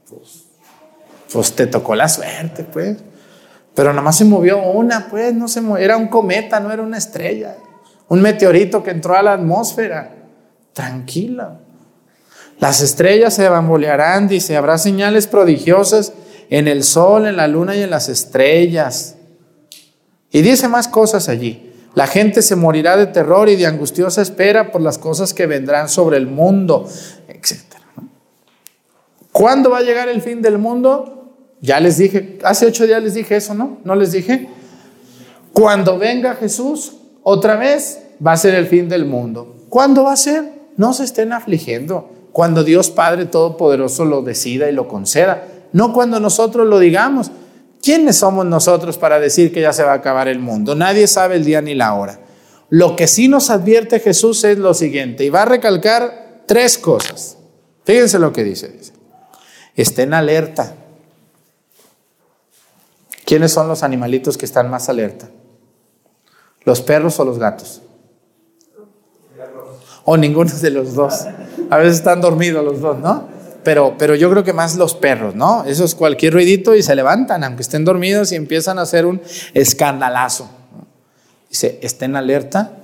Pues, 0.08 0.44
pues 1.32 1.52
te 1.52 1.66
tocó 1.66 1.94
la 1.94 2.08
suerte, 2.08 2.64
pues. 2.64 2.98
Pero 3.74 3.90
nada 3.90 4.02
más 4.02 4.16
se 4.16 4.24
movió 4.24 4.62
una, 4.62 5.08
pues, 5.08 5.34
no 5.34 5.48
se 5.48 5.60
movió. 5.60 5.84
Era 5.84 5.96
un 5.96 6.08
cometa, 6.08 6.60
no 6.60 6.72
era 6.72 6.82
una 6.82 6.98
estrella. 6.98 7.56
Un 8.08 8.22
meteorito 8.22 8.82
que 8.82 8.90
entró 8.90 9.16
a 9.16 9.22
la 9.22 9.34
atmósfera. 9.34 10.14
Tranquila. 10.72 11.58
Las 12.58 12.80
estrellas 12.80 13.34
se 13.34 13.48
bambolearán, 13.48 14.28
dice, 14.28 14.56
habrá 14.56 14.78
señales 14.78 15.26
prodigiosas 15.26 16.12
en 16.48 16.68
el 16.68 16.84
sol, 16.84 17.26
en 17.26 17.36
la 17.36 17.48
luna 17.48 17.76
y 17.76 17.82
en 17.82 17.90
las 17.90 18.08
estrellas. 18.08 19.15
Y 20.36 20.42
dice 20.42 20.68
más 20.68 20.86
cosas 20.86 21.30
allí. 21.30 21.72
La 21.94 22.06
gente 22.06 22.42
se 22.42 22.56
morirá 22.56 22.98
de 22.98 23.06
terror 23.06 23.48
y 23.48 23.56
de 23.56 23.64
angustiosa 23.64 24.20
espera 24.20 24.70
por 24.70 24.82
las 24.82 24.98
cosas 24.98 25.32
que 25.32 25.46
vendrán 25.46 25.88
sobre 25.88 26.18
el 26.18 26.26
mundo, 26.26 26.86
etc. 27.26 27.62
¿Cuándo 29.32 29.70
va 29.70 29.78
a 29.78 29.82
llegar 29.82 30.10
el 30.10 30.20
fin 30.20 30.42
del 30.42 30.58
mundo? 30.58 31.32
Ya 31.62 31.80
les 31.80 31.96
dije, 31.96 32.38
hace 32.44 32.66
ocho 32.66 32.86
días 32.86 33.02
les 33.02 33.14
dije 33.14 33.36
eso, 33.36 33.54
¿no? 33.54 33.78
¿No 33.82 33.94
les 33.94 34.12
dije? 34.12 34.50
Cuando 35.54 35.96
venga 35.96 36.34
Jesús, 36.34 36.92
otra 37.22 37.56
vez 37.56 38.02
va 38.24 38.32
a 38.32 38.36
ser 38.36 38.54
el 38.56 38.66
fin 38.66 38.90
del 38.90 39.06
mundo. 39.06 39.56
¿Cuándo 39.70 40.04
va 40.04 40.12
a 40.12 40.16
ser? 40.16 40.52
No 40.76 40.92
se 40.92 41.04
estén 41.04 41.32
afligiendo. 41.32 42.10
cuando 42.32 42.62
Dios 42.62 42.90
Padre 42.90 43.24
Todopoderoso 43.24 44.04
lo 44.04 44.20
decida 44.20 44.68
y 44.68 44.74
lo 44.74 44.86
conceda, 44.86 45.48
no 45.72 45.94
cuando 45.94 46.20
nosotros 46.20 46.66
lo 46.66 46.78
digamos. 46.78 47.30
¿Quiénes 47.86 48.16
somos 48.16 48.44
nosotros 48.44 48.98
para 48.98 49.20
decir 49.20 49.52
que 49.52 49.60
ya 49.60 49.72
se 49.72 49.84
va 49.84 49.92
a 49.92 49.94
acabar 49.94 50.26
el 50.26 50.40
mundo? 50.40 50.74
Nadie 50.74 51.06
sabe 51.06 51.36
el 51.36 51.44
día 51.44 51.62
ni 51.62 51.72
la 51.72 51.94
hora. 51.94 52.18
Lo 52.68 52.96
que 52.96 53.06
sí 53.06 53.28
nos 53.28 53.48
advierte 53.48 54.00
Jesús 54.00 54.42
es 54.42 54.58
lo 54.58 54.74
siguiente, 54.74 55.22
y 55.22 55.30
va 55.30 55.42
a 55.42 55.44
recalcar 55.44 56.42
tres 56.46 56.78
cosas. 56.78 57.38
Fíjense 57.84 58.18
lo 58.18 58.32
que 58.32 58.42
dice. 58.42 58.76
Estén 59.76 60.14
alerta. 60.14 60.74
¿Quiénes 63.24 63.52
son 63.52 63.68
los 63.68 63.84
animalitos 63.84 64.36
que 64.36 64.46
están 64.46 64.68
más 64.68 64.88
alerta? 64.88 65.28
¿Los 66.64 66.80
perros 66.80 67.20
o 67.20 67.24
los 67.24 67.38
gatos? 67.38 67.82
O 70.04 70.16
ninguno 70.16 70.50
de 70.50 70.70
los 70.72 70.94
dos. 70.94 71.24
A 71.70 71.76
veces 71.76 71.98
están 71.98 72.20
dormidos 72.20 72.64
los 72.64 72.80
dos, 72.80 72.98
¿no? 72.98 73.35
Pero, 73.66 73.96
pero 73.98 74.14
yo 74.14 74.30
creo 74.30 74.44
que 74.44 74.52
más 74.52 74.76
los 74.76 74.94
perros, 74.94 75.34
¿no? 75.34 75.64
Eso 75.64 75.84
es 75.84 75.96
cualquier 75.96 76.34
ruidito 76.34 76.76
y 76.76 76.84
se 76.84 76.94
levantan, 76.94 77.42
aunque 77.42 77.62
estén 77.62 77.84
dormidos 77.84 78.30
y 78.30 78.36
empiezan 78.36 78.78
a 78.78 78.82
hacer 78.82 79.04
un 79.06 79.20
escandalazo. 79.54 80.48
Dice, 81.50 81.80
estén 81.82 82.14
alerta. 82.14 82.78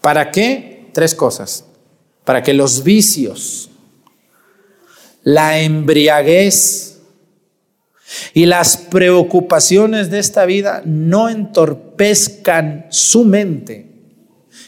¿Para 0.00 0.30
qué? 0.30 0.88
Tres 0.92 1.16
cosas. 1.16 1.64
Para 2.22 2.44
que 2.44 2.54
los 2.54 2.84
vicios, 2.84 3.70
la 5.24 5.58
embriaguez 5.58 7.00
y 8.34 8.46
las 8.46 8.76
preocupaciones 8.76 10.12
de 10.12 10.20
esta 10.20 10.44
vida 10.46 10.80
no 10.84 11.28
entorpezcan 11.28 12.86
su 12.90 13.24
mente 13.24 13.90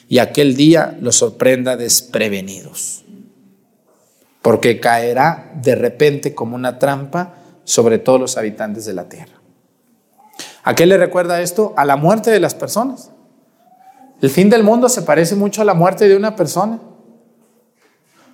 y 0.08 0.18
aquel 0.18 0.56
día 0.56 0.98
los 1.00 1.14
sorprenda 1.14 1.76
desprevenidos. 1.76 3.03
Porque 4.44 4.78
caerá 4.78 5.52
de 5.54 5.74
repente 5.74 6.34
como 6.34 6.54
una 6.54 6.78
trampa 6.78 7.36
sobre 7.64 7.96
todos 7.98 8.20
los 8.20 8.36
habitantes 8.36 8.84
de 8.84 8.92
la 8.92 9.08
tierra. 9.08 9.40
¿A 10.62 10.74
qué 10.74 10.84
le 10.84 10.98
recuerda 10.98 11.40
esto? 11.40 11.72
A 11.78 11.86
la 11.86 11.96
muerte 11.96 12.30
de 12.30 12.40
las 12.40 12.54
personas. 12.54 13.10
El 14.20 14.28
fin 14.28 14.50
del 14.50 14.62
mundo 14.62 14.90
se 14.90 15.00
parece 15.00 15.34
mucho 15.34 15.62
a 15.62 15.64
la 15.64 15.72
muerte 15.72 16.06
de 16.06 16.14
una 16.14 16.36
persona. 16.36 16.78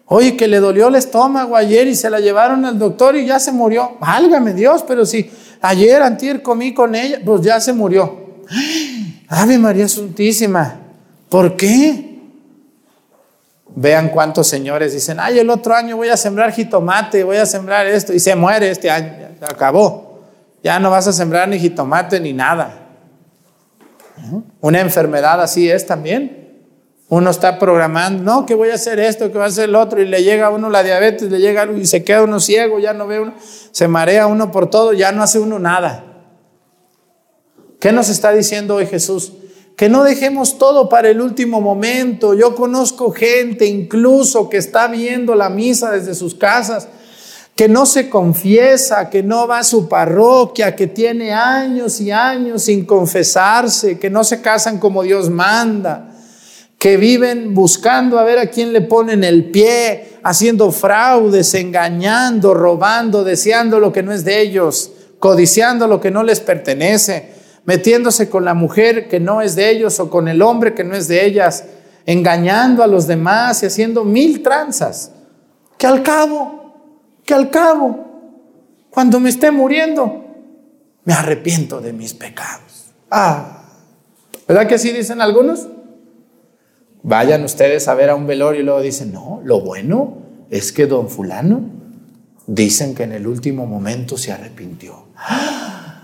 Oye, 0.07 0.37
que 0.37 0.49
le 0.49 0.59
dolió 0.59 0.88
el 0.88 0.96
estómago 0.96 1.55
ayer 1.55 1.87
y 1.87 1.94
se 1.94 2.11
la 2.11 2.18
llevaron 2.18 2.64
al 2.64 2.77
doctor 2.77 3.14
y 3.14 3.27
ya 3.27 3.38
se 3.38 3.53
murió. 3.53 3.96
Válgame 4.01 4.53
Dios, 4.53 4.83
pero 4.83 5.07
si 5.07 5.31
ayer, 5.61 6.03
antier 6.03 6.42
comí 6.42 6.75
con 6.75 6.96
ella, 6.96 7.20
pues 7.25 7.42
ya 7.42 7.61
se 7.61 7.73
murió. 7.73 8.40
Ave 9.29 9.59
María 9.59 9.87
Santísima, 9.87 10.81
¿por 11.29 11.57
qué? 11.57 12.10
Vean 13.77 14.09
cuántos 14.09 14.49
señores 14.49 14.93
dicen, 14.93 15.19
ay, 15.21 15.39
el 15.39 15.49
otro 15.49 15.75
año 15.75 15.97
voy 15.97 16.09
a 16.09 16.17
sembrar 16.17 16.53
jitomate, 16.53 17.23
voy 17.23 17.37
a 17.37 17.47
sembrar 17.47 17.87
esto, 17.87 18.13
y 18.13 18.19
se 18.19 18.35
muere 18.35 18.71
este 18.71 18.91
año, 18.91 19.29
acabó. 19.43 20.21
Ya 20.63 20.79
no 20.81 20.91
vas 20.91 21.07
a 21.07 21.13
sembrar 21.13 21.49
ni 21.49 21.59
jitomate 21.59 22.21
ni 22.21 22.33
nada. 22.33 22.89
Una 24.61 24.81
enfermedad 24.81 25.41
así 25.41 25.71
es 25.71 25.87
también. 25.87 26.41
Uno 27.09 27.31
está 27.31 27.59
programando, 27.59 28.23
no, 28.23 28.47
que 28.47 28.55
voy 28.55 28.71
a 28.71 28.75
hacer 28.75 29.01
esto, 29.01 29.27
que 29.29 29.39
voy 29.39 29.45
a 29.45 29.47
hacer 29.47 29.69
el 29.69 29.75
otro, 29.75 30.01
y 30.01 30.07
le 30.07 30.23
llega 30.23 30.47
a 30.47 30.51
uno 30.51 30.71
la 30.71 30.83
diabetes, 30.83 31.31
le 31.31 31.41
llega 31.41 31.67
y 31.73 31.87
se 31.87 32.05
queda 32.05 32.23
uno 32.23 32.39
ciego, 32.39 32.79
ya 32.79 32.93
no 32.93 33.07
ve 33.07 33.21
uno, 33.21 33.35
se 33.73 33.89
marea 33.89 34.27
uno 34.27 34.53
por 34.53 34.71
todo, 34.71 34.93
ya 34.93 35.11
no 35.11 35.23
hace 35.23 35.39
uno 35.41 35.59
nada. 35.59 36.05
¿Qué 37.81 37.93
nos 37.93 38.11
está 38.11 38.31
diciendo 38.33 38.77
hoy 38.77 38.87
Jesús? 38.87 39.33
Que 39.81 39.88
no 39.88 40.05
dejemos 40.05 40.59
todo 40.59 40.90
para 40.90 41.09
el 41.09 41.23
último 41.23 41.62
momento. 41.62 42.35
Yo 42.35 42.55
conozco 42.55 43.12
gente 43.12 43.64
incluso 43.64 44.51
que 44.51 44.59
está 44.59 44.88
viendo 44.88 45.35
la 45.35 45.49
misa 45.49 45.90
desde 45.90 46.14
sus 46.14 46.35
casas, 46.35 46.87
que 47.57 47.66
no 47.66 47.87
se 47.87 48.11
confiesa, 48.11 49.09
que 49.09 49.23
no 49.23 49.49
va 49.49 49.61
a 49.61 49.64
su 49.64 49.88
parroquia, 49.88 50.77
que 50.77 50.87
tiene 50.87 51.33
años 51.33 51.99
y 52.03 52.11
años 52.11 52.64
sin 52.64 52.85
confesarse, 52.85 53.99
que 53.99 54.11
no 54.11 54.23
se 54.23 54.43
casan 54.43 54.79
como 54.79 55.03
Dios 55.03 55.31
manda 55.31 56.09
que 56.79 56.99
viven 56.99 57.55
buscando 57.55 58.19
a 58.19 58.25
ver 58.25 58.38
a 58.38 58.51
quién 58.51 58.75
le 58.75 58.83
ponen 58.83 59.25
el 59.25 59.51
pie, 59.51 60.19
haciendo 60.23 60.73
fraudes, 60.73 61.55
engañando, 61.55 62.53
robando, 62.53 63.25
deseando 63.25 63.81
lo 63.81 63.93
que 63.93 64.03
no 64.03 64.12
es 64.12 64.27
de 64.27 64.43
ellos, 64.43 64.90
codiciando 65.19 65.87
lo 65.87 66.03
que 66.03 66.11
no 66.11 66.23
les 66.23 66.40
pertenece, 66.40 67.39
metiéndose 67.64 68.29
con 68.29 68.44
la 68.44 68.55
mujer 68.55 69.09
que 69.09 69.20
no 69.20 69.42
es 69.42 69.57
de 69.57 69.70
ellos 69.70 70.01
o 70.01 70.11
con 70.11 70.29
el 70.29 70.42
hombre 70.42 70.75
que 70.75 70.85
no 70.85 70.94
es 70.94 71.09
de 71.09 71.25
ellas, 71.25 71.64
engañando 72.07 72.83
a 72.83 72.87
los 72.87 73.07
demás 73.07 73.62
y 73.62 73.66
haciendo 73.66 74.05
mil 74.05 74.42
tranzas, 74.42 75.12
que 75.79 75.87
al 75.87 76.03
cabo, 76.03 76.75
que 77.25 77.35
al 77.35 77.51
cabo, 77.51 78.07
cuando 78.90 79.20
me 79.20 79.29
esté 79.29 79.51
muriendo, 79.51 80.25
me 81.05 81.12
arrepiento 81.12 81.81
de 81.81 81.92
mis 81.92 82.14
pecados. 82.14 82.92
Ah, 83.11 83.64
¿verdad 84.46 84.66
que 84.66 84.75
así 84.75 84.90
dicen 84.90 85.20
algunos? 85.20 85.68
Vayan 87.03 87.44
ustedes 87.44 87.88
a 87.88 87.94
ver 87.94 88.11
a 88.11 88.14
un 88.14 88.27
velorio 88.27 88.61
y 88.61 88.64
luego 88.64 88.83
dicen, 88.83 89.12
no, 89.12 89.40
lo 89.44 89.61
bueno 89.61 90.18
es 90.51 90.73
que 90.73 90.87
don 90.87 91.09
fulano 91.09 91.62
dicen 92.46 92.94
que 92.94 93.05
en 93.05 93.12
el 93.12 93.27
último 93.27 93.64
momento 93.64 94.18
se 94.18 94.33
arrepintió. 94.33 95.07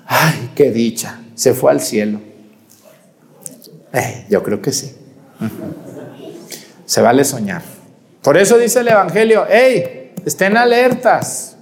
Ay, 0.07 0.53
qué 0.55 0.71
dicha, 0.71 1.21
se 1.37 1.55
fue 1.55 1.70
al 1.70 1.81
cielo. 1.81 2.20
Eh, 3.92 4.27
yo 4.29 4.42
creo 4.42 4.61
que 4.61 4.72
sí. 4.72 4.96
Se 6.85 7.01
vale 7.01 7.22
soñar. 7.22 7.62
Por 8.22 8.37
eso 8.37 8.59
dice 8.59 8.81
el 8.81 8.88
Evangelio, 8.88 9.46
hey, 9.49 10.12
estén 10.25 10.57
alertas. 10.57 11.57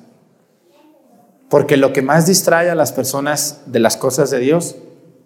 Porque 1.50 1.76
lo 1.76 1.92
que 1.92 2.00
más 2.00 2.26
distrae 2.26 2.70
a 2.70 2.74
las 2.74 2.92
personas 2.92 3.60
de 3.66 3.80
las 3.80 3.98
cosas 3.98 4.30
de 4.30 4.38
Dios 4.38 4.76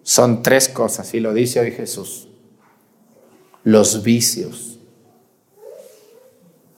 son 0.03 0.43
tres 0.43 0.67
cosas, 0.67 1.13
y 1.13 1.21
lo 1.21 1.33
dice 1.33 1.61
hoy 1.61 1.71
Jesús 1.71 2.29
los 3.63 4.03
vicios, 4.03 4.79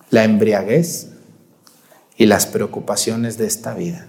la 0.09 0.23
embriaguez 0.23 1.09
y 2.17 2.25
las 2.25 2.45
preocupaciones 2.45 3.37
de 3.37 3.47
esta 3.47 3.73
vida. 3.73 4.07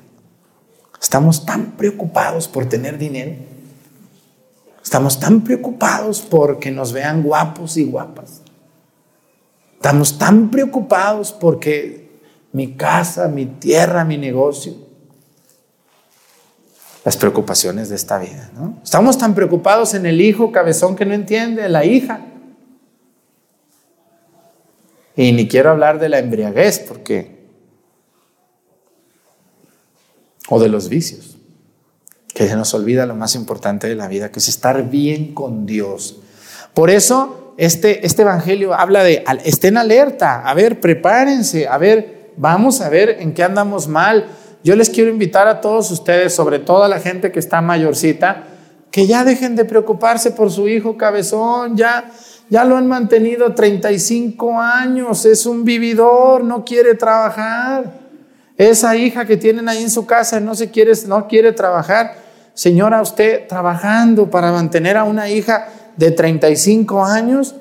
Estamos 1.02 1.44
tan 1.44 1.72
preocupados 1.72 2.46
por 2.46 2.66
tener 2.66 2.96
dinero. 2.96 3.32
Estamos 4.82 5.18
tan 5.18 5.42
preocupados 5.42 6.22
porque 6.22 6.70
nos 6.70 6.92
vean 6.92 7.24
guapos 7.24 7.76
y 7.76 7.84
guapas. 7.84 8.42
Estamos 9.74 10.16
tan 10.16 10.48
preocupados 10.50 11.32
porque 11.32 12.20
mi 12.52 12.74
casa, 12.74 13.26
mi 13.26 13.46
tierra, 13.46 14.04
mi 14.04 14.16
negocio. 14.16 14.74
Las 17.04 17.16
preocupaciones 17.16 17.88
de 17.88 17.96
esta 17.96 18.18
vida. 18.18 18.52
¿no? 18.54 18.78
Estamos 18.84 19.18
tan 19.18 19.34
preocupados 19.34 19.94
en 19.94 20.06
el 20.06 20.20
hijo 20.20 20.52
cabezón 20.52 20.94
que 20.94 21.04
no 21.04 21.14
entiende, 21.14 21.68
la 21.68 21.84
hija. 21.84 22.20
Y 25.16 25.32
ni 25.32 25.48
quiero 25.48 25.70
hablar 25.70 25.98
de 25.98 26.08
la 26.08 26.20
embriaguez, 26.20 26.78
porque... 26.78 27.31
O 30.52 30.60
de 30.60 30.68
los 30.68 30.88
vicios. 30.88 31.38
Que 32.34 32.48
se 32.48 32.56
nos 32.56 32.74
olvida 32.74 33.06
lo 33.06 33.14
más 33.14 33.34
importante 33.34 33.88
de 33.88 33.94
la 33.94 34.08
vida, 34.08 34.30
que 34.30 34.38
es 34.38 34.48
estar 34.48 34.90
bien 34.90 35.34
con 35.34 35.66
Dios. 35.66 36.20
Por 36.74 36.90
eso 36.90 37.54
este, 37.56 38.06
este 38.06 38.22
Evangelio 38.22 38.74
habla 38.74 39.02
de, 39.02 39.24
estén 39.44 39.76
alerta, 39.76 40.42
a 40.48 40.54
ver, 40.54 40.80
prepárense, 40.80 41.68
a 41.68 41.78
ver, 41.78 42.32
vamos 42.36 42.80
a 42.80 42.88
ver 42.88 43.16
en 43.20 43.34
qué 43.34 43.42
andamos 43.42 43.88
mal. 43.88 44.26
Yo 44.64 44.76
les 44.76 44.90
quiero 44.90 45.10
invitar 45.10 45.48
a 45.48 45.60
todos 45.60 45.90
ustedes, 45.90 46.34
sobre 46.34 46.58
todo 46.58 46.82
a 46.82 46.88
la 46.88 47.00
gente 47.00 47.32
que 47.32 47.38
está 47.38 47.60
mayorcita, 47.60 48.44
que 48.90 49.06
ya 49.06 49.24
dejen 49.24 49.56
de 49.56 49.64
preocuparse 49.64 50.32
por 50.32 50.50
su 50.50 50.68
hijo 50.68 50.96
cabezón, 50.96 51.76
ya 51.76 52.10
ya 52.52 52.66
lo 52.66 52.76
han 52.76 52.86
mantenido 52.86 53.54
35 53.54 54.60
años, 54.60 55.24
es 55.24 55.46
un 55.46 55.64
vividor, 55.64 56.44
no 56.44 56.66
quiere 56.66 56.94
trabajar. 56.94 58.01
Esa 58.56 58.96
hija 58.96 59.24
que 59.24 59.36
tienen 59.36 59.68
ahí 59.68 59.82
en 59.82 59.90
su 59.90 60.06
casa 60.06 60.40
no 60.40 60.54
se 60.54 60.70
quiere, 60.70 61.52
trabajar. 61.52 62.16
Señora, 62.54 63.00
usted 63.00 63.46
trabajando 63.48 64.30
para 64.30 64.52
mantener 64.52 64.96
a 64.96 65.04
una 65.04 65.30
hija 65.30 65.68
de 65.96 66.10
35 66.10 67.04
años, 67.04 67.54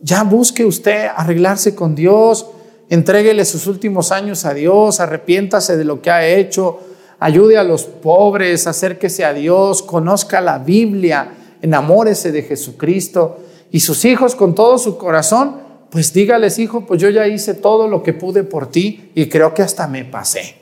ya 0.00 0.22
busque 0.22 0.64
usted 0.64 1.08
arreglarse 1.14 1.74
con 1.74 1.94
Dios, 1.94 2.46
entréguele 2.88 3.44
sus 3.44 3.66
últimos 3.66 4.12
años 4.12 4.44
a 4.44 4.54
Dios, 4.54 5.00
arrepiéntase 5.00 5.76
de 5.76 5.84
lo 5.84 6.00
que 6.00 6.10
ha 6.10 6.26
hecho, 6.26 6.80
ayude 7.18 7.58
a 7.58 7.64
los 7.64 7.84
pobres, 7.84 8.66
acérquese 8.66 9.24
a 9.24 9.34
Dios, 9.34 9.82
conozca 9.82 10.40
la 10.40 10.58
Biblia, 10.58 11.32
enamórese 11.60 12.32
de 12.32 12.42
Jesucristo 12.42 13.38
y 13.70 13.80
sus 13.80 14.04
hijos 14.06 14.34
con 14.34 14.54
todo 14.54 14.78
su 14.78 14.96
corazón, 14.96 15.69
pues 15.90 16.12
dígales, 16.12 16.58
hijo, 16.58 16.86
pues 16.86 17.00
yo 17.00 17.10
ya 17.10 17.26
hice 17.26 17.54
todo 17.54 17.88
lo 17.88 18.02
que 18.02 18.12
pude 18.12 18.44
por 18.44 18.70
ti 18.70 19.10
y 19.14 19.28
creo 19.28 19.54
que 19.54 19.62
hasta 19.62 19.88
me 19.88 20.04
pasé. 20.04 20.56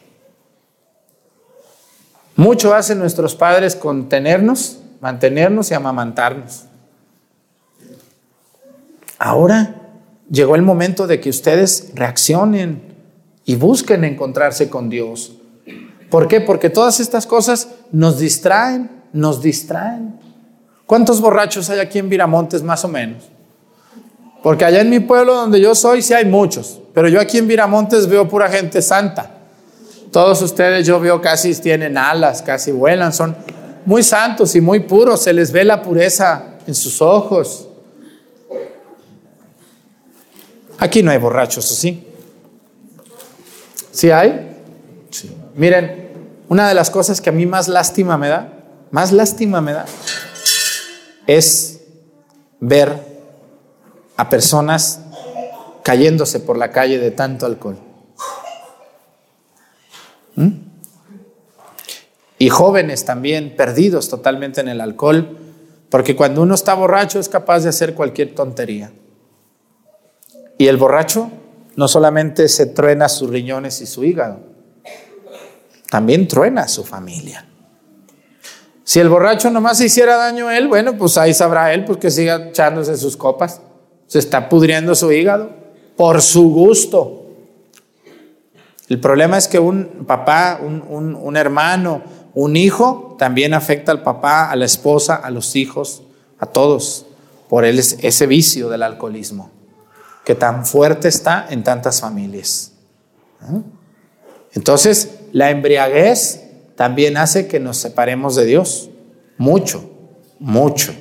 Mucho 2.34 2.74
hacen 2.74 2.98
nuestros 2.98 3.34
padres 3.34 3.76
con 3.76 4.08
tenernos, 4.08 4.78
mantenernos 5.00 5.70
y 5.70 5.74
amamantarnos. 5.74 6.64
Ahora 9.18 9.74
llegó 10.30 10.54
el 10.54 10.62
momento 10.62 11.06
de 11.06 11.20
que 11.20 11.30
ustedes 11.30 11.90
reaccionen 11.94 12.80
y 13.44 13.56
busquen 13.56 14.04
encontrarse 14.04 14.70
con 14.70 14.88
Dios. 14.88 15.34
¿Por 16.10 16.28
qué? 16.28 16.40
Porque 16.40 16.70
todas 16.70 17.00
estas 17.00 17.26
cosas 17.26 17.68
nos 17.92 18.18
distraen, 18.18 18.90
nos 19.12 19.42
distraen. 19.42 20.18
¿Cuántos 20.86 21.20
borrachos 21.20 21.68
hay 21.68 21.80
aquí 21.80 21.98
en 21.98 22.08
Viramontes 22.08 22.62
más 22.62 22.84
o 22.84 22.88
menos? 22.88 23.28
Porque 24.42 24.64
allá 24.64 24.80
en 24.80 24.90
mi 24.90 25.00
pueblo 25.00 25.34
donde 25.34 25.60
yo 25.60 25.74
soy 25.74 26.02
sí 26.02 26.14
hay 26.14 26.24
muchos, 26.24 26.80
pero 26.94 27.08
yo 27.08 27.20
aquí 27.20 27.38
en 27.38 27.48
Viramontes 27.48 28.06
veo 28.06 28.28
pura 28.28 28.48
gente 28.48 28.80
santa. 28.82 29.30
Todos 30.12 30.40
ustedes 30.42 30.86
yo 30.86 31.00
veo 31.00 31.20
casi 31.20 31.54
tienen 31.54 31.98
alas, 31.98 32.42
casi 32.42 32.70
vuelan, 32.70 33.12
son 33.12 33.36
muy 33.84 34.02
santos 34.02 34.54
y 34.54 34.60
muy 34.60 34.80
puros, 34.80 35.22
se 35.22 35.32
les 35.32 35.50
ve 35.52 35.64
la 35.64 35.82
pureza 35.82 36.58
en 36.66 36.74
sus 36.74 37.02
ojos. 37.02 37.68
Aquí 40.78 41.02
no 41.02 41.10
hay 41.10 41.18
borrachos, 41.18 41.64
¿sí? 41.64 42.06
¿Sí 43.90 44.10
hay? 44.10 44.56
Sí. 45.10 45.34
Miren, 45.56 46.10
una 46.48 46.68
de 46.68 46.74
las 46.74 46.88
cosas 46.88 47.20
que 47.20 47.30
a 47.30 47.32
mí 47.32 47.46
más 47.46 47.66
lástima 47.66 48.16
me 48.16 48.28
da, 48.28 48.52
más 48.90 49.12
lástima 49.12 49.60
me 49.60 49.72
da, 49.72 49.86
es 51.26 51.80
ver 52.60 53.07
a 54.18 54.28
personas 54.28 55.00
cayéndose 55.84 56.40
por 56.40 56.58
la 56.58 56.72
calle 56.72 56.98
de 56.98 57.12
tanto 57.12 57.46
alcohol. 57.46 57.78
¿Mm? 60.34 60.48
Y 62.38 62.48
jóvenes 62.50 63.04
también 63.04 63.54
perdidos 63.56 64.08
totalmente 64.08 64.60
en 64.60 64.68
el 64.68 64.80
alcohol, 64.80 65.38
porque 65.88 66.16
cuando 66.16 66.42
uno 66.42 66.56
está 66.56 66.74
borracho 66.74 67.20
es 67.20 67.28
capaz 67.28 67.60
de 67.60 67.68
hacer 67.68 67.94
cualquier 67.94 68.34
tontería. 68.34 68.92
Y 70.58 70.66
el 70.66 70.76
borracho 70.76 71.30
no 71.76 71.86
solamente 71.86 72.48
se 72.48 72.66
truena 72.66 73.08
sus 73.08 73.30
riñones 73.30 73.80
y 73.80 73.86
su 73.86 74.04
hígado, 74.04 74.40
también 75.90 76.26
truena 76.26 76.66
su 76.66 76.84
familia. 76.84 77.46
Si 78.82 78.98
el 78.98 79.08
borracho 79.08 79.48
nomás 79.50 79.78
se 79.78 79.86
hiciera 79.86 80.16
daño 80.16 80.48
a 80.48 80.58
él, 80.58 80.66
bueno, 80.66 80.98
pues 80.98 81.16
ahí 81.18 81.32
sabrá 81.32 81.72
él, 81.72 81.84
pues 81.84 81.98
que 81.98 82.10
siga 82.10 82.48
echándose 82.48 82.96
sus 82.96 83.16
copas. 83.16 83.60
Se 84.08 84.18
está 84.18 84.48
pudriendo 84.48 84.96
su 84.96 85.12
hígado 85.12 85.50
por 85.96 86.20
su 86.20 86.50
gusto. 86.50 87.26
El 88.88 88.98
problema 88.98 89.38
es 89.38 89.46
que 89.46 89.60
un 89.60 90.04
papá, 90.06 90.58
un, 90.60 91.14
un 91.14 91.36
hermano, 91.36 92.02
un 92.34 92.56
hijo 92.56 93.14
también 93.18 93.54
afecta 93.54 93.92
al 93.92 94.02
papá, 94.02 94.50
a 94.50 94.56
la 94.56 94.64
esposa, 94.64 95.14
a 95.14 95.30
los 95.30 95.54
hijos, 95.54 96.02
a 96.40 96.46
todos, 96.46 97.06
por 97.48 97.64
él 97.64 97.78
ese 97.78 98.26
vicio 98.26 98.68
del 98.68 98.82
alcoholismo 98.82 99.52
que 100.28 100.34
tan 100.34 100.66
fuerte 100.66 101.08
está 101.08 101.46
en 101.48 101.62
tantas 101.62 102.02
familias. 102.02 102.72
Entonces, 104.52 105.20
la 105.32 105.48
embriaguez 105.48 106.42
también 106.76 107.16
hace 107.16 107.48
que 107.48 107.58
nos 107.58 107.78
separemos 107.78 108.36
de 108.36 108.44
Dios. 108.44 108.90
Mucho, 109.38 109.90
mucho. 110.38 110.92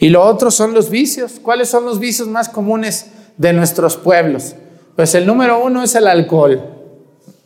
Y 0.00 0.08
lo 0.08 0.24
otro 0.24 0.50
son 0.50 0.74
los 0.74 0.90
vicios. 0.90 1.38
¿Cuáles 1.40 1.68
son 1.68 1.84
los 1.84 2.00
vicios 2.00 2.26
más 2.26 2.48
comunes 2.48 3.06
de 3.36 3.52
nuestros 3.52 3.96
pueblos? 3.96 4.56
Pues 4.96 5.14
el 5.14 5.26
número 5.26 5.62
uno 5.62 5.82
es 5.82 5.94
el 5.94 6.08
alcohol. 6.08 6.60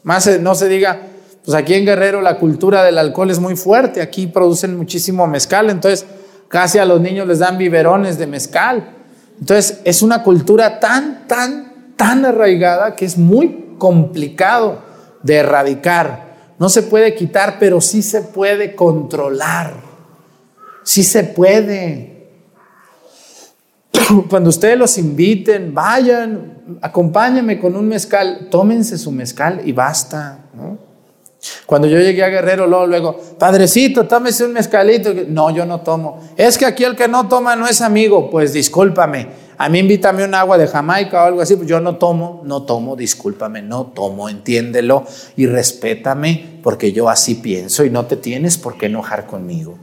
Más 0.05 0.41
no 0.41 0.55
se 0.55 0.69
diga, 0.69 1.03
pues 1.45 1.55
aquí 1.55 1.75
en 1.75 1.85
Guerrero 1.85 2.23
la 2.23 2.39
cultura 2.39 2.83
del 2.85 2.97
alcohol 2.97 3.31
es 3.31 3.39
muy 3.39 3.57
fuerte. 3.57 4.01
Aquí 4.01 4.29
producen 4.29 4.77
muchísimo 4.77 5.27
mezcal, 5.27 5.69
entonces 5.69 6.07
casi 6.49 6.79
a 6.79 6.85
los 6.85 7.01
niños 7.01 7.27
les 7.27 7.41
dan 7.41 7.59
biberones 7.59 8.17
de 8.17 8.27
mezcal. 8.27 8.95
Entonces, 9.41 9.81
es 9.85 10.03
una 10.03 10.23
cultura 10.23 10.79
tan, 10.79 11.27
tan, 11.27 11.95
tan 11.97 12.25
arraigada 12.25 12.95
que 12.95 13.05
es 13.05 13.19
muy 13.19 13.75
complicado 13.79 14.79
de 15.23 15.37
erradicar. 15.37 16.55
No 16.59 16.69
se 16.69 16.83
puede 16.83 17.15
quitar, 17.15 17.57
pero 17.59 17.81
sí 17.81 18.03
se 18.03 18.23
puede 18.23 18.77
controlar. 18.77 19.75
Sí 20.85 21.03
se 21.03 21.25
puede. 21.25 22.14
Cuando 24.29 24.51
ustedes 24.51 24.79
los 24.79 24.99
inviten, 24.99 25.75
vayan, 25.75 26.79
acompáñenme 26.81 27.59
con 27.59 27.77
un 27.77 27.89
mezcal, 27.89 28.49
tómense 28.51 28.99
su 28.99 29.11
mezcal 29.11 29.63
y 29.65 29.73
basta. 29.73 30.41
Cuando 31.67 31.87
yo 31.87 31.99
llegué 31.99 32.25
a 32.25 32.29
Guerrero, 32.29 32.67
luego, 32.67 32.87
luego, 32.87 33.21
padrecito, 33.39 34.07
tómese 34.07 34.45
un 34.45 34.53
mezcalito. 34.55 35.13
No, 35.29 35.51
yo 35.51 35.67
no 35.67 35.81
tomo. 35.81 36.21
Es 36.37 36.57
que 36.57 36.65
aquí 36.65 36.85
el 36.85 36.97
que 36.97 37.07
no 37.07 37.29
toma 37.29 37.55
no 37.55 37.67
es 37.67 37.83
amigo. 37.83 38.31
Pues 38.31 38.55
discúlpame. 38.55 39.45
A 39.59 39.69
mí 39.69 39.79
invítame 39.79 40.25
un 40.25 40.35
agua 40.35 40.59
de 40.59 40.67
Jamaica 40.67 41.23
o 41.23 41.27
algo 41.27 41.41
así. 41.43 41.57
Pues 41.57 41.69
yo 41.69 41.81
no 41.81 41.97
tomo, 41.97 42.41
no 42.45 42.63
tomo, 42.63 42.97
discúlpame, 42.97 43.61
no 43.61 43.87
tomo, 43.87 44.29
entiéndelo 44.29 45.05
y 45.37 45.47
respétame 45.47 46.61
porque 46.63 46.93
yo 46.93 47.11
así 47.11 47.37
pienso 47.37 47.85
y 47.85 47.91
no 47.91 48.07
te 48.07 48.17
tienes 48.17 48.57
por 48.57 48.79
qué 48.79 48.87
enojar 48.87 49.27
conmigo. 49.27 49.77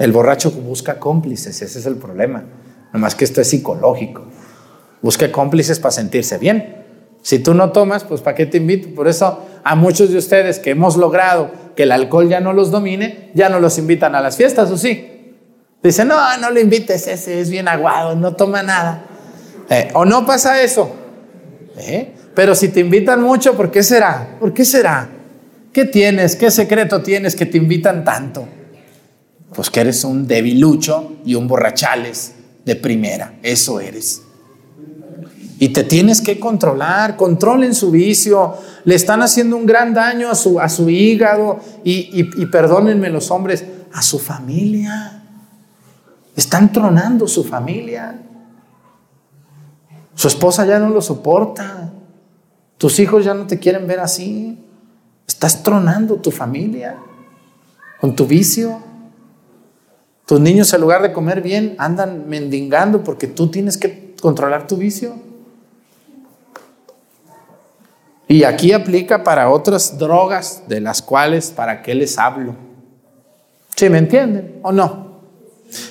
El 0.00 0.12
borracho 0.12 0.50
busca 0.50 0.98
cómplices, 0.98 1.60
ese 1.60 1.78
es 1.78 1.84
el 1.84 1.96
problema. 1.96 2.42
Nomás 2.90 3.14
que 3.14 3.24
esto 3.24 3.42
es 3.42 3.50
psicológico. 3.50 4.24
Busca 5.02 5.30
cómplices 5.30 5.78
para 5.78 5.92
sentirse 5.92 6.38
bien. 6.38 6.86
Si 7.20 7.38
tú 7.38 7.52
no 7.52 7.70
tomas, 7.70 8.04
pues 8.04 8.22
¿para 8.22 8.34
qué 8.34 8.46
te 8.46 8.56
invito? 8.56 8.94
Por 8.94 9.08
eso 9.08 9.44
a 9.62 9.74
muchos 9.74 10.10
de 10.10 10.16
ustedes 10.16 10.58
que 10.58 10.70
hemos 10.70 10.96
logrado 10.96 11.50
que 11.76 11.82
el 11.82 11.92
alcohol 11.92 12.30
ya 12.30 12.40
no 12.40 12.54
los 12.54 12.70
domine, 12.70 13.30
ya 13.34 13.50
no 13.50 13.60
los 13.60 13.76
invitan 13.76 14.14
a 14.14 14.22
las 14.22 14.38
fiestas, 14.38 14.70
¿o 14.70 14.78
sí? 14.78 15.36
Dicen, 15.82 16.08
no, 16.08 16.16
no 16.38 16.48
lo 16.48 16.58
invites, 16.58 17.06
ese 17.06 17.38
es 17.38 17.50
bien 17.50 17.68
aguado, 17.68 18.16
no 18.16 18.34
toma 18.34 18.62
nada. 18.62 19.04
Eh, 19.68 19.90
o 19.92 20.06
no 20.06 20.24
pasa 20.24 20.62
eso. 20.62 20.90
¿Eh? 21.76 22.14
Pero 22.34 22.54
si 22.54 22.68
te 22.68 22.80
invitan 22.80 23.20
mucho, 23.20 23.54
¿por 23.54 23.70
qué 23.70 23.82
será? 23.82 24.38
¿Por 24.40 24.54
qué 24.54 24.64
será? 24.64 25.10
¿Qué 25.74 25.84
tienes? 25.84 26.36
¿Qué 26.36 26.50
secreto 26.50 27.02
tienes 27.02 27.36
que 27.36 27.44
te 27.44 27.58
invitan 27.58 28.02
tanto? 28.02 28.48
Pues 29.54 29.70
que 29.70 29.80
eres 29.80 30.04
un 30.04 30.26
debilucho 30.26 31.12
y 31.24 31.34
un 31.34 31.48
borrachales 31.48 32.34
de 32.64 32.76
primera. 32.76 33.34
Eso 33.42 33.80
eres. 33.80 34.22
Y 35.58 35.70
te 35.70 35.84
tienes 35.84 36.20
que 36.20 36.40
controlar, 36.40 37.16
controlen 37.16 37.74
su 37.74 37.90
vicio, 37.90 38.54
le 38.84 38.94
están 38.94 39.20
haciendo 39.22 39.56
un 39.56 39.66
gran 39.66 39.92
daño 39.92 40.30
a 40.30 40.34
su, 40.34 40.58
a 40.58 40.68
su 40.68 40.88
hígado 40.88 41.60
y, 41.84 42.08
y 42.14 42.46
perdónenme 42.46 43.10
los 43.10 43.30
hombres, 43.30 43.64
a 43.92 44.00
su 44.00 44.18
familia. 44.18 45.22
Están 46.34 46.72
tronando 46.72 47.28
su 47.28 47.44
familia. 47.44 48.18
Su 50.14 50.28
esposa 50.28 50.64
ya 50.64 50.78
no 50.78 50.88
lo 50.88 51.02
soporta. 51.02 51.92
Tus 52.78 52.98
hijos 52.98 53.24
ya 53.24 53.34
no 53.34 53.46
te 53.46 53.58
quieren 53.58 53.86
ver 53.86 54.00
así. 54.00 54.58
Estás 55.26 55.62
tronando 55.62 56.16
tu 56.16 56.30
familia 56.30 56.96
con 58.00 58.16
tu 58.16 58.26
vicio. 58.26 58.80
Tus 60.30 60.38
niños 60.38 60.72
en 60.72 60.80
lugar 60.80 61.02
de 61.02 61.12
comer 61.12 61.42
bien 61.42 61.74
andan 61.76 62.28
mendigando 62.28 63.02
porque 63.02 63.26
tú 63.26 63.50
tienes 63.50 63.76
que 63.76 64.14
controlar 64.20 64.68
tu 64.68 64.76
vicio. 64.76 65.16
Y 68.28 68.44
aquí 68.44 68.72
aplica 68.72 69.24
para 69.24 69.50
otras 69.50 69.98
drogas 69.98 70.62
de 70.68 70.80
las 70.80 71.02
cuales, 71.02 71.50
¿para 71.50 71.82
qué 71.82 71.96
les 71.96 72.16
hablo? 72.16 72.54
¿Sí 73.74 73.90
me 73.90 73.98
entienden 73.98 74.60
o 74.62 74.70
no? 74.70 75.20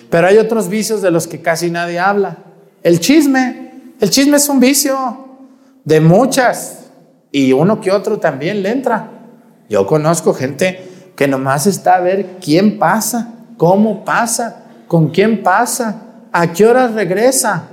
Pero 0.10 0.28
hay 0.28 0.38
otros 0.38 0.69
vicios 0.69 1.02
de 1.02 1.12
los 1.12 1.28
que 1.28 1.41
casi 1.41 1.69
nadie 1.69 1.99
habla. 1.99 2.38
El 2.82 3.02
chisme. 3.02 3.73
El 3.99 4.10
chisme 4.10 4.38
es 4.38 4.47
un 4.47 4.62
vicio 4.62 4.95
de 5.84 5.99
muchas. 5.99 6.86
Y 7.34 7.52
uno 7.52 7.82
que 7.82 7.91
otro 7.91 8.19
también 8.19 8.63
le 8.63 8.71
entra. 8.71 9.12
Yo 9.67 9.86
conozco 9.86 10.34
gente 10.34 11.12
que 11.17 11.28
nomás 11.28 11.67
está 11.67 11.95
a 11.95 11.99
ver 11.99 12.38
quién 12.39 12.80
pasa, 12.80 13.38
cómo 13.60 14.06
pasa, 14.06 14.63
con 14.88 15.10
quién 15.10 15.43
pasa, 15.43 16.02
a 16.32 16.54
qué 16.54 16.65
hora 16.65 16.88
regresa. 16.88 17.67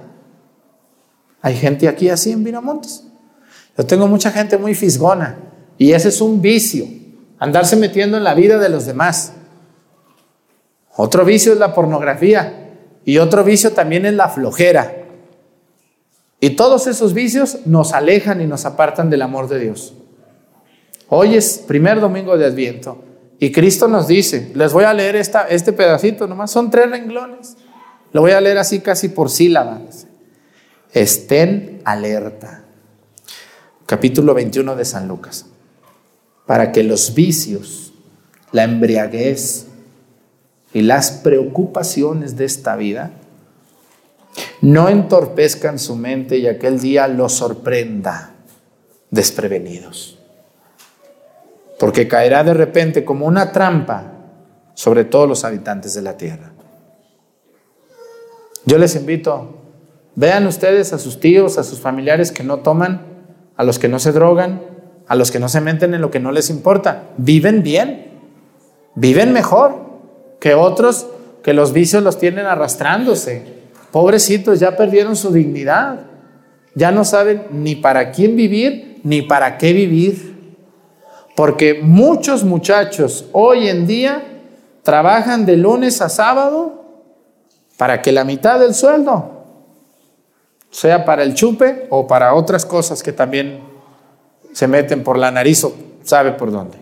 Hay 1.40 1.54
gente 1.54 1.86
aquí 1.86 2.10
así 2.10 2.32
en 2.32 2.42
Vinamontes. 2.42 3.04
Yo 3.78 3.86
tengo 3.86 4.08
mucha 4.08 4.32
gente 4.32 4.58
muy 4.58 4.74
fisgona 4.74 5.38
y 5.78 5.92
ese 5.92 6.08
es 6.08 6.20
un 6.20 6.42
vicio, 6.42 6.86
andarse 7.38 7.76
metiendo 7.76 8.16
en 8.16 8.24
la 8.24 8.34
vida 8.34 8.58
de 8.58 8.68
los 8.68 8.84
demás. 8.84 9.32
Otro 10.96 11.24
vicio 11.24 11.52
es 11.52 11.58
la 11.60 11.72
pornografía 11.72 12.74
y 13.04 13.18
otro 13.18 13.44
vicio 13.44 13.72
también 13.72 14.06
es 14.06 14.14
la 14.14 14.28
flojera. 14.28 14.92
Y 16.40 16.50
todos 16.50 16.88
esos 16.88 17.14
vicios 17.14 17.58
nos 17.64 17.92
alejan 17.92 18.40
y 18.40 18.46
nos 18.46 18.64
apartan 18.64 19.08
del 19.08 19.22
amor 19.22 19.48
de 19.48 19.60
Dios. 19.60 19.94
Hoy 21.08 21.36
es 21.36 21.58
primer 21.58 22.00
domingo 22.00 22.36
de 22.36 22.46
Adviento 22.46 23.05
y 23.38 23.52
Cristo 23.52 23.88
nos 23.88 24.06
dice, 24.06 24.52
les 24.54 24.72
voy 24.72 24.84
a 24.84 24.94
leer 24.94 25.16
esta, 25.16 25.46
este 25.48 25.72
pedacito 25.72 26.26
nomás, 26.26 26.50
son 26.50 26.70
tres 26.70 26.90
renglones. 26.90 27.56
Lo 28.12 28.22
voy 28.22 28.32
a 28.32 28.40
leer 28.40 28.58
así 28.58 28.80
casi 28.80 29.08
por 29.08 29.30
sílabas. 29.30 30.06
Estén 30.92 31.82
alerta 31.84 32.64
capítulo 33.86 34.34
21 34.34 34.74
de 34.74 34.84
San 34.84 35.06
Lucas, 35.06 35.46
para 36.44 36.72
que 36.72 36.82
los 36.82 37.14
vicios, 37.14 37.92
la 38.52 38.64
embriaguez 38.64 39.66
y 40.72 40.82
las 40.82 41.10
preocupaciones 41.12 42.36
de 42.36 42.44
esta 42.44 42.76
vida 42.76 43.12
No 44.60 44.88
entorpezcan 44.88 45.78
su 45.78 45.96
mente 45.96 46.38
y 46.38 46.46
aquel 46.46 46.80
día 46.80 47.08
los 47.08 47.34
sorprenda 47.34 48.34
desprevenidos. 49.10 50.15
Porque 51.78 52.08
caerá 52.08 52.44
de 52.44 52.54
repente 52.54 53.04
como 53.04 53.26
una 53.26 53.52
trampa 53.52 54.12
sobre 54.74 55.04
todos 55.04 55.28
los 55.28 55.44
habitantes 55.44 55.94
de 55.94 56.02
la 56.02 56.16
tierra. 56.16 56.52
Yo 58.64 58.78
les 58.78 58.96
invito, 58.96 59.56
vean 60.14 60.46
ustedes 60.46 60.92
a 60.92 60.98
sus 60.98 61.20
tíos, 61.20 61.58
a 61.58 61.64
sus 61.64 61.80
familiares 61.80 62.32
que 62.32 62.42
no 62.42 62.58
toman, 62.58 63.06
a 63.56 63.64
los 63.64 63.78
que 63.78 63.88
no 63.88 63.98
se 63.98 64.12
drogan, 64.12 64.60
a 65.06 65.14
los 65.14 65.30
que 65.30 65.38
no 65.38 65.48
se 65.48 65.60
meten 65.60 65.94
en 65.94 66.00
lo 66.00 66.10
que 66.10 66.20
no 66.20 66.32
les 66.32 66.50
importa. 66.50 67.04
Viven 67.16 67.62
bien, 67.62 68.08
viven 68.94 69.32
mejor 69.32 69.86
que 70.40 70.54
otros 70.54 71.06
que 71.42 71.54
los 71.54 71.72
vicios 71.72 72.02
los 72.02 72.18
tienen 72.18 72.46
arrastrándose. 72.46 73.56
Pobrecitos, 73.92 74.58
ya 74.58 74.76
perdieron 74.76 75.14
su 75.14 75.32
dignidad. 75.32 76.00
Ya 76.74 76.90
no 76.90 77.04
saben 77.04 77.44
ni 77.52 77.76
para 77.76 78.10
quién 78.10 78.36
vivir 78.36 79.00
ni 79.04 79.22
para 79.22 79.56
qué 79.56 79.72
vivir. 79.72 80.35
Porque 81.36 81.80
muchos 81.82 82.44
muchachos 82.44 83.26
hoy 83.32 83.68
en 83.68 83.86
día 83.86 84.24
trabajan 84.82 85.44
de 85.44 85.58
lunes 85.58 86.00
a 86.00 86.08
sábado 86.08 86.82
para 87.76 88.00
que 88.00 88.10
la 88.10 88.24
mitad 88.24 88.58
del 88.58 88.74
sueldo 88.74 89.44
sea 90.70 91.04
para 91.04 91.22
el 91.22 91.34
chupe 91.34 91.88
o 91.90 92.06
para 92.06 92.34
otras 92.34 92.64
cosas 92.64 93.02
que 93.02 93.12
también 93.12 93.60
se 94.54 94.66
meten 94.66 95.04
por 95.04 95.18
la 95.18 95.30
nariz 95.30 95.62
o 95.62 95.74
sabe 96.02 96.32
por 96.32 96.50
dónde. 96.50 96.78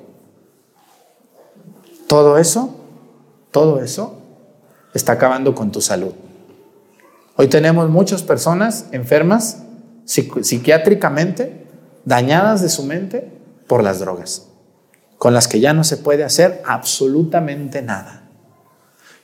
Todo 2.06 2.38
eso, 2.38 2.76
todo 3.50 3.82
eso 3.82 4.14
está 4.94 5.14
acabando 5.14 5.56
con 5.56 5.72
tu 5.72 5.80
salud. 5.80 6.12
Hoy 7.34 7.48
tenemos 7.48 7.90
muchas 7.90 8.22
personas 8.22 8.86
enfermas 8.92 9.64
psiquiátricamente, 10.04 11.66
dañadas 12.04 12.62
de 12.62 12.68
su 12.68 12.84
mente 12.84 13.33
por 13.66 13.82
las 13.82 14.00
drogas, 14.00 14.48
con 15.18 15.34
las 15.34 15.48
que 15.48 15.60
ya 15.60 15.72
no 15.72 15.84
se 15.84 15.96
puede 15.96 16.24
hacer 16.24 16.62
absolutamente 16.64 17.82
nada. 17.82 18.22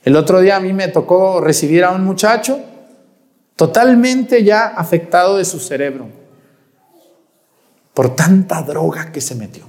El 0.03 0.15
otro 0.15 0.39
día 0.39 0.55
a 0.55 0.59
mí 0.59 0.73
me 0.73 0.87
tocó 0.87 1.41
recibir 1.41 1.83
a 1.83 1.91
un 1.91 2.03
muchacho 2.03 2.59
totalmente 3.55 4.43
ya 4.43 4.67
afectado 4.67 5.37
de 5.37 5.45
su 5.45 5.59
cerebro 5.59 6.07
por 7.93 8.15
tanta 8.15 8.63
droga 8.63 9.11
que 9.11 9.21
se 9.21 9.35
metió. 9.35 9.65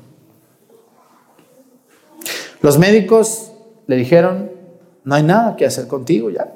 Los 2.63 2.79
médicos 2.79 3.53
le 3.87 3.97
dijeron, 3.97 4.53
no 5.05 5.15
hay 5.15 5.23
nada 5.23 5.57
que 5.57 5.67
hacer 5.67 5.89
contigo 5.89 6.31
ya. 6.31 6.53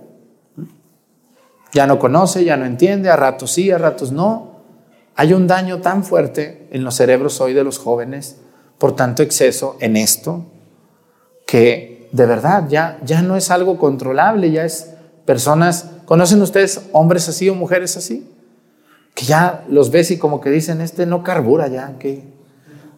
Ya 1.72 1.86
no 1.86 1.98
conoce, 1.98 2.44
ya 2.44 2.56
no 2.56 2.64
entiende, 2.64 3.10
a 3.10 3.16
ratos 3.16 3.52
sí, 3.52 3.70
a 3.70 3.78
ratos 3.78 4.12
no. 4.12 4.55
Hay 5.16 5.32
un 5.32 5.46
daño 5.46 5.80
tan 5.80 6.04
fuerte 6.04 6.68
en 6.70 6.84
los 6.84 6.94
cerebros 6.94 7.40
hoy 7.40 7.54
de 7.54 7.64
los 7.64 7.78
jóvenes 7.78 8.36
por 8.76 8.94
tanto 8.94 9.22
exceso 9.22 9.76
en 9.80 9.96
esto 9.96 10.44
que 11.46 12.08
de 12.12 12.26
verdad 12.26 12.64
ya, 12.68 12.98
ya 13.02 13.22
no 13.22 13.36
es 13.36 13.50
algo 13.50 13.78
controlable, 13.78 14.50
ya 14.50 14.64
es 14.64 14.90
personas, 15.24 15.90
¿conocen 16.04 16.42
ustedes 16.42 16.82
hombres 16.92 17.28
así 17.30 17.48
o 17.48 17.54
mujeres 17.54 17.96
así? 17.96 18.30
Que 19.14 19.24
ya 19.24 19.64
los 19.70 19.90
ves 19.90 20.10
y 20.10 20.18
como 20.18 20.42
que 20.42 20.50
dicen, 20.50 20.82
este 20.82 21.06
no 21.06 21.22
carbura 21.22 21.68
ya, 21.68 21.94
que 21.98 22.22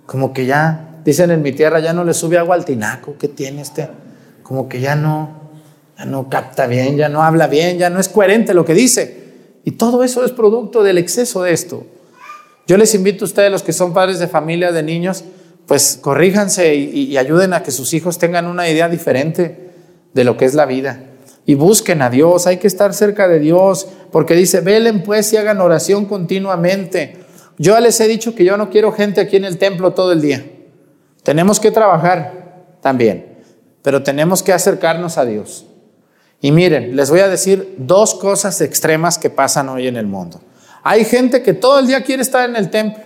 como 0.04 0.32
que 0.32 0.46
ya, 0.46 1.00
dicen 1.04 1.30
en 1.30 1.42
mi 1.42 1.52
tierra, 1.52 1.78
ya 1.78 1.92
no 1.92 2.02
le 2.02 2.14
sube 2.14 2.36
agua 2.38 2.56
al 2.56 2.64
tinaco, 2.64 3.16
que 3.16 3.28
tiene 3.28 3.62
este? 3.62 3.88
Como 4.42 4.68
que 4.68 4.80
ya 4.80 4.96
no, 4.96 5.50
ya 5.96 6.04
no 6.04 6.28
capta 6.28 6.66
bien, 6.66 6.96
ya 6.96 7.08
no 7.08 7.22
habla 7.22 7.46
bien, 7.46 7.78
ya 7.78 7.90
no 7.90 8.00
es 8.00 8.08
coherente 8.08 8.54
lo 8.54 8.64
que 8.64 8.74
dice. 8.74 9.60
Y 9.64 9.72
todo 9.72 10.02
eso 10.02 10.24
es 10.24 10.32
producto 10.32 10.82
del 10.82 10.98
exceso 10.98 11.42
de 11.42 11.52
esto. 11.52 11.86
Yo 12.68 12.76
les 12.76 12.94
invito 12.94 13.24
a 13.24 13.28
ustedes, 13.28 13.50
los 13.50 13.62
que 13.62 13.72
son 13.72 13.94
padres 13.94 14.18
de 14.18 14.28
familia, 14.28 14.72
de 14.72 14.82
niños, 14.82 15.24
pues 15.66 15.98
corríjanse 16.00 16.74
y, 16.74 16.90
y, 17.10 17.16
ayuden 17.16 17.54
a 17.54 17.62
que 17.62 17.70
sus 17.70 17.94
hijos 17.94 18.18
tengan 18.18 18.46
una 18.46 18.68
idea 18.68 18.90
diferente 18.90 19.70
de 20.12 20.24
lo 20.24 20.36
que 20.36 20.44
es 20.44 20.52
la 20.52 20.66
vida. 20.66 21.02
Y 21.46 21.54
busquen 21.54 22.02
a 22.02 22.10
Dios, 22.10 22.46
hay 22.46 22.58
que 22.58 22.66
estar 22.66 22.92
cerca 22.92 23.26
de 23.26 23.38
Dios, 23.38 23.88
porque 24.12 24.34
dice, 24.34 24.60
velen 24.60 25.02
pues 25.02 25.32
y 25.32 25.38
hagan 25.38 25.62
oración 25.62 26.04
continuamente. 26.04 27.16
Yo 27.56 27.80
les 27.80 27.98
he 28.00 28.06
dicho 28.06 28.34
que 28.34 28.44
yo 28.44 28.58
no 28.58 28.68
quiero 28.68 28.92
gente 28.92 29.22
aquí 29.22 29.36
en 29.36 29.46
el 29.46 29.56
templo 29.56 29.94
todo 29.94 30.12
el 30.12 30.20
día. 30.20 30.44
Tenemos 31.22 31.60
que 31.60 31.70
trabajar 31.70 32.66
también, 32.82 33.38
pero 33.80 34.02
tenemos 34.02 34.42
que 34.42 34.52
acercarnos 34.52 35.16
a 35.16 35.24
Dios. 35.24 35.64
Y 36.42 36.52
miren, 36.52 36.96
les 36.96 37.08
voy 37.08 37.20
a 37.20 37.28
decir 37.28 37.76
dos 37.78 38.14
cosas 38.14 38.60
extremas 38.60 39.16
que 39.16 39.30
pasan 39.30 39.70
hoy 39.70 39.86
en 39.86 39.96
el 39.96 40.06
mundo. 40.06 40.40
Hay 40.82 41.04
gente 41.04 41.42
que 41.42 41.54
todo 41.54 41.78
el 41.78 41.86
día 41.86 42.02
quiere 42.02 42.22
estar 42.22 42.48
en 42.48 42.56
el 42.56 42.70
templo, 42.70 43.02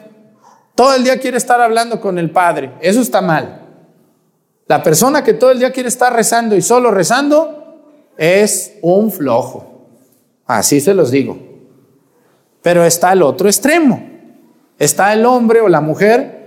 todo 0.74 0.94
el 0.94 1.04
día 1.04 1.18
quiere 1.18 1.36
estar 1.36 1.60
hablando 1.60 2.00
con 2.00 2.18
el 2.18 2.30
Padre. 2.30 2.72
Eso 2.80 3.00
está 3.00 3.20
mal. 3.20 3.60
La 4.66 4.82
persona 4.82 5.22
que 5.22 5.34
todo 5.34 5.50
el 5.50 5.58
día 5.58 5.72
quiere 5.72 5.88
estar 5.88 6.12
rezando 6.12 6.56
y 6.56 6.62
solo 6.62 6.90
rezando 6.90 8.10
es 8.16 8.78
un 8.82 9.10
flojo. 9.10 9.88
Así 10.46 10.80
se 10.80 10.94
los 10.94 11.10
digo. 11.10 11.38
Pero 12.62 12.84
está 12.84 13.12
el 13.12 13.22
otro 13.22 13.48
extremo. 13.48 14.08
Está 14.78 15.12
el 15.12 15.26
hombre 15.26 15.60
o 15.60 15.68
la 15.68 15.80
mujer 15.80 16.42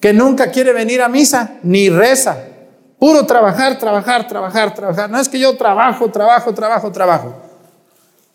que 0.00 0.12
nunca 0.12 0.50
quiere 0.50 0.72
venir 0.72 1.02
a 1.02 1.08
misa 1.08 1.58
ni 1.62 1.88
reza. 1.88 2.36
Puro 2.98 3.24
trabajar, 3.26 3.78
trabajar, 3.78 4.26
trabajar, 4.26 4.74
trabajar. 4.74 5.10
No 5.10 5.20
es 5.20 5.28
que 5.28 5.38
yo 5.38 5.56
trabajo, 5.56 6.10
trabajo, 6.10 6.52
trabajo, 6.52 6.90
trabajo. 6.90 7.34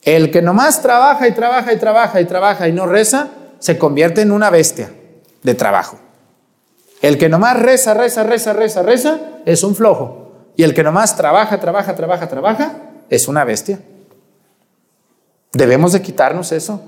El 0.06 0.32
que 0.32 0.42
nomás 0.42 0.82
trabaja 0.82 1.28
y 1.28 1.34
trabaja 1.34 1.74
y 1.74 1.78
trabaja 1.78 2.22
y 2.22 2.26
trabaja 2.26 2.68
y 2.68 2.74
no 2.74 2.86
reza, 2.86 3.30
se 3.60 3.78
convierte 3.78 4.22
en 4.22 4.32
una 4.32 4.50
bestia 4.50 4.92
de 5.44 5.56
trabajo. 5.56 5.98
El 7.02 7.18
que 7.18 7.30
nomás 7.30 7.60
reza, 7.60 7.94
reza, 7.94 8.24
reza, 8.24 8.54
reza, 8.54 8.84
reza, 8.84 9.20
es 9.46 9.64
un 9.64 9.76
flojo. 9.76 10.32
Y 10.56 10.64
el 10.64 10.74
que 10.74 10.84
nomás 10.84 11.16
trabaja, 11.16 11.60
trabaja, 11.60 11.96
trabaja, 11.96 12.28
trabaja, 12.28 12.74
es 13.10 13.28
una 13.28 13.44
bestia. 13.44 13.80
Debemos 15.54 15.94
de 15.94 16.02
quitarnos 16.02 16.52
eso. 16.52 16.82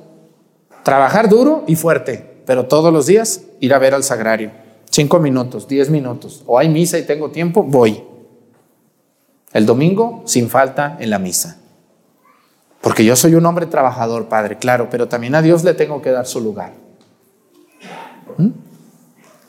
Trabajar 0.83 1.29
duro 1.29 1.63
y 1.67 1.75
fuerte, 1.75 2.41
pero 2.45 2.65
todos 2.65 2.93
los 2.93 3.05
días 3.05 3.41
ir 3.59 3.73
a 3.73 3.79
ver 3.79 3.93
al 3.93 4.03
sagrario. 4.03 4.51
Cinco 4.89 5.19
minutos, 5.19 5.67
diez 5.67 5.89
minutos. 5.89 6.43
O 6.45 6.59
hay 6.59 6.69
misa 6.69 6.97
y 6.97 7.03
tengo 7.03 7.31
tiempo, 7.31 7.63
voy. 7.63 8.03
El 9.53 9.65
domingo, 9.65 10.23
sin 10.25 10.49
falta, 10.49 10.97
en 10.99 11.09
la 11.09 11.19
misa. 11.19 11.57
Porque 12.85 13.03
yo 13.03 13.15
soy 13.15 13.33
un 13.33 13.43
hombre 13.47 13.65
trabajador, 13.65 14.27
Padre, 14.27 14.59
claro, 14.59 14.89
pero 14.91 15.07
también 15.07 15.33
a 15.33 15.41
Dios 15.41 15.63
le 15.63 15.73
tengo 15.73 16.03
que 16.03 16.11
dar 16.11 16.27
su 16.27 16.39
lugar. 16.39 16.73
¿Mm? 18.37 18.49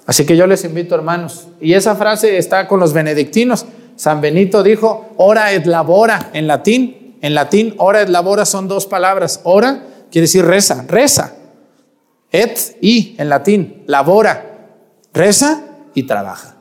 Así 0.07 0.25
que 0.25 0.39
yo 0.39 0.47
les 0.47 0.65
invito, 0.65 0.95
hermanos, 0.95 1.47
y 1.61 1.75
esa 1.75 1.97
frase 1.97 2.39
está 2.39 2.67
con 2.67 2.81
los 2.81 2.95
benedictinos. 2.95 3.67
San 3.95 4.23
Benito 4.23 4.63
dijo, 4.63 5.11
ora 5.19 5.53
et 5.53 5.67
labora 5.67 6.31
en 6.33 6.47
latín. 6.47 7.19
En 7.21 7.35
latín, 7.35 7.75
ora 7.77 8.01
et 8.01 8.09
labora 8.09 8.47
son 8.47 8.69
dos 8.69 8.87
palabras. 8.87 9.43
Ora 9.45 9.83
quiere 10.11 10.23
decir 10.23 10.47
reza, 10.47 10.87
reza. 10.89 11.35
Et 12.33 12.59
y 12.81 13.17
en 13.19 13.29
latín, 13.29 13.83
labora, 13.87 14.79
reza 15.13 15.63
y 15.93 16.05
trabaja. 16.05 16.57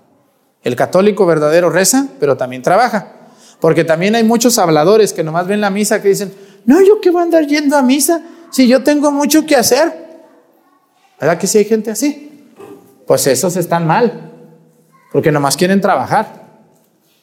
El 0.62 0.76
católico 0.76 1.26
verdadero 1.26 1.70
reza, 1.70 2.10
pero 2.20 2.36
también 2.36 2.64
trabaja. 2.64 3.14
Porque 3.62 3.86
también 3.86 4.16
hay 4.16 4.26
muchos 4.26 4.60
habladores 4.60 5.14
que 5.14 5.24
nomás 5.24 5.48
ven 5.48 5.62
la 5.62 5.70
misa 5.70 6.02
que 6.02 6.10
dicen, 6.10 6.34
no, 6.66 6.82
yo 6.82 7.00
qué 7.00 7.10
voy 7.12 7.22
a 7.22 7.24
andar 7.24 7.46
yendo 7.46 7.78
a 7.78 7.82
misa 7.82 8.22
si 8.52 8.68
yo 8.68 8.84
tengo 8.84 9.12
mucho 9.12 9.46
que 9.46 9.56
hacer. 9.56 10.06
¿Verdad 11.20 11.38
que 11.38 11.48
si 11.48 11.60
hay 11.60 11.66
gente 11.66 11.92
así? 11.92 12.54
Pues 13.06 13.28
esos 13.28 13.56
están 13.56 13.86
mal, 13.86 14.32
porque 15.12 15.32
nomás 15.32 15.56
quieren 15.56 15.80
trabajar. 15.80 16.46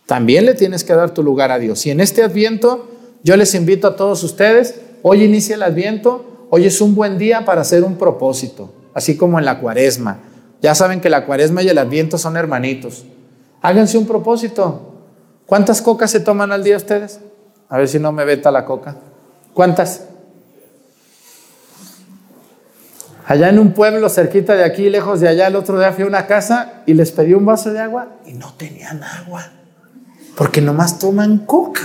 También 0.06 0.46
le 0.46 0.54
tienes 0.54 0.84
que 0.84 0.94
dar 0.94 1.10
tu 1.10 1.22
lugar 1.22 1.50
a 1.50 1.58
Dios. 1.58 1.84
Y 1.86 1.90
en 1.90 2.00
este 2.00 2.22
adviento, 2.22 2.88
yo 3.22 3.36
les 3.36 3.54
invito 3.54 3.88
a 3.88 3.96
todos 3.96 4.22
ustedes, 4.22 4.80
hoy 5.02 5.24
inicia 5.24 5.56
el 5.56 5.62
adviento, 5.62 6.46
hoy 6.50 6.66
es 6.66 6.80
un 6.80 6.94
buen 6.94 7.18
día 7.18 7.44
para 7.44 7.62
hacer 7.62 7.82
un 7.82 7.96
propósito, 7.96 8.72
así 8.94 9.16
como 9.16 9.38
en 9.38 9.44
la 9.44 9.58
cuaresma. 9.58 10.20
Ya 10.60 10.74
saben 10.74 11.00
que 11.00 11.10
la 11.10 11.26
cuaresma 11.26 11.62
y 11.62 11.68
el 11.68 11.78
adviento 11.78 12.18
son 12.18 12.36
hermanitos. 12.36 13.04
Háganse 13.60 13.98
un 13.98 14.06
propósito. 14.06 14.92
¿Cuántas 15.46 15.82
cocas 15.82 16.10
se 16.10 16.20
toman 16.20 16.52
al 16.52 16.62
día 16.62 16.76
ustedes? 16.76 17.20
A 17.68 17.78
ver 17.78 17.88
si 17.88 17.98
no 17.98 18.12
me 18.12 18.24
veta 18.24 18.50
la 18.50 18.64
coca. 18.64 18.96
¿Cuántas? 19.54 20.04
Allá 23.26 23.48
en 23.48 23.58
un 23.58 23.72
pueblo 23.72 24.08
cerquita 24.08 24.56
de 24.56 24.64
aquí, 24.64 24.90
lejos 24.90 25.20
de 25.20 25.28
allá, 25.28 25.46
el 25.46 25.56
otro 25.56 25.78
día 25.78 25.92
fui 25.92 26.04
a 26.04 26.06
una 26.06 26.26
casa 26.26 26.82
y 26.86 26.94
les 26.94 27.12
pedí 27.12 27.34
un 27.34 27.46
vaso 27.46 27.72
de 27.72 27.80
agua 27.80 28.08
y 28.26 28.32
no 28.34 28.52
tenían 28.54 29.02
agua, 29.02 29.44
porque 30.36 30.60
nomás 30.60 30.98
toman 30.98 31.38
coca. 31.38 31.82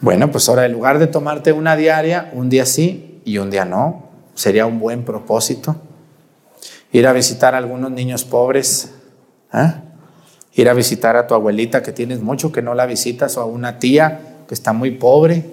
Bueno, 0.00 0.30
pues 0.30 0.48
ahora 0.48 0.66
en 0.66 0.72
lugar 0.72 0.98
de 0.98 1.06
tomarte 1.06 1.52
una 1.52 1.76
diaria, 1.76 2.30
un 2.32 2.48
día 2.50 2.66
sí 2.66 3.20
y 3.24 3.38
un 3.38 3.50
día 3.50 3.64
no, 3.64 4.10
sería 4.34 4.66
un 4.66 4.78
buen 4.78 5.04
propósito. 5.04 5.76
Ir 6.92 7.06
a 7.06 7.12
visitar 7.12 7.54
a 7.54 7.58
algunos 7.58 7.90
niños 7.90 8.24
pobres, 8.24 8.92
¿eh? 9.52 9.74
Ir 10.54 10.68
a 10.68 10.74
visitar 10.74 11.16
a 11.16 11.26
tu 11.26 11.34
abuelita 11.34 11.82
que 11.82 11.92
tienes 11.92 12.20
mucho 12.20 12.52
que 12.52 12.62
no 12.62 12.74
la 12.74 12.86
visitas 12.86 13.36
o 13.36 13.40
a 13.40 13.46
una 13.46 13.78
tía 13.78 14.44
que 14.46 14.54
está 14.54 14.72
muy 14.72 14.92
pobre. 14.92 15.44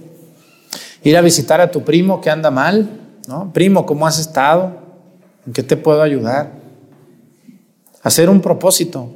Ir 1.03 1.17
a 1.17 1.21
visitar 1.21 1.59
a 1.61 1.71
tu 1.71 1.83
primo 1.83 2.21
que 2.21 2.29
anda 2.29 2.51
mal, 2.51 2.87
¿no? 3.27 3.51
Primo, 3.51 3.85
¿cómo 3.85 4.05
has 4.05 4.19
estado? 4.19 4.77
¿En 5.47 5.53
qué 5.53 5.63
te 5.63 5.77
puedo 5.77 6.01
ayudar? 6.01 6.51
Hacer 8.03 8.29
un 8.29 8.41
propósito. 8.41 9.11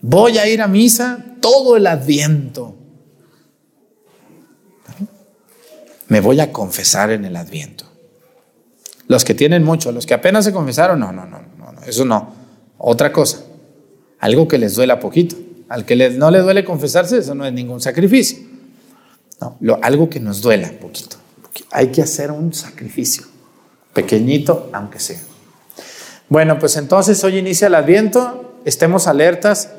Voy 0.00 0.36
a 0.38 0.46
ir 0.46 0.60
a 0.60 0.68
misa 0.68 1.24
todo 1.40 1.76
el 1.76 1.86
adviento. 1.86 2.74
Me 6.08 6.20
voy 6.20 6.40
a 6.40 6.52
confesar 6.52 7.10
en 7.10 7.24
el 7.24 7.36
adviento. 7.36 7.86
Los 9.06 9.24
que 9.24 9.34
tienen 9.34 9.64
mucho, 9.64 9.92
los 9.92 10.06
que 10.06 10.14
apenas 10.14 10.44
se 10.44 10.52
confesaron, 10.52 11.00
no, 11.00 11.12
no, 11.12 11.26
no, 11.26 11.40
no, 11.40 11.82
eso 11.86 12.04
no. 12.04 12.32
Otra 12.78 13.12
cosa, 13.12 13.40
algo 14.20 14.48
que 14.48 14.58
les 14.58 14.74
duela 14.74 15.00
poquito. 15.00 15.36
Al 15.68 15.84
que 15.84 16.10
no 16.10 16.30
le 16.30 16.40
duele 16.40 16.64
confesarse, 16.64 17.18
eso 17.18 17.34
no 17.34 17.44
es 17.44 17.52
ningún 17.52 17.80
sacrificio. 17.80 18.38
No, 19.40 19.78
algo 19.82 20.08
que 20.08 20.20
nos 20.20 20.42
duela 20.42 20.70
poquito. 20.80 21.16
Hay 21.70 21.88
que 21.88 22.02
hacer 22.02 22.30
un 22.30 22.52
sacrificio, 22.52 23.24
pequeñito 23.92 24.70
aunque 24.72 24.98
sea. 25.00 25.20
Bueno, 26.28 26.58
pues 26.58 26.76
entonces 26.76 27.22
hoy 27.24 27.38
inicia 27.38 27.66
el 27.66 27.74
Adviento, 27.74 28.60
estemos 28.64 29.06
alertas. 29.06 29.70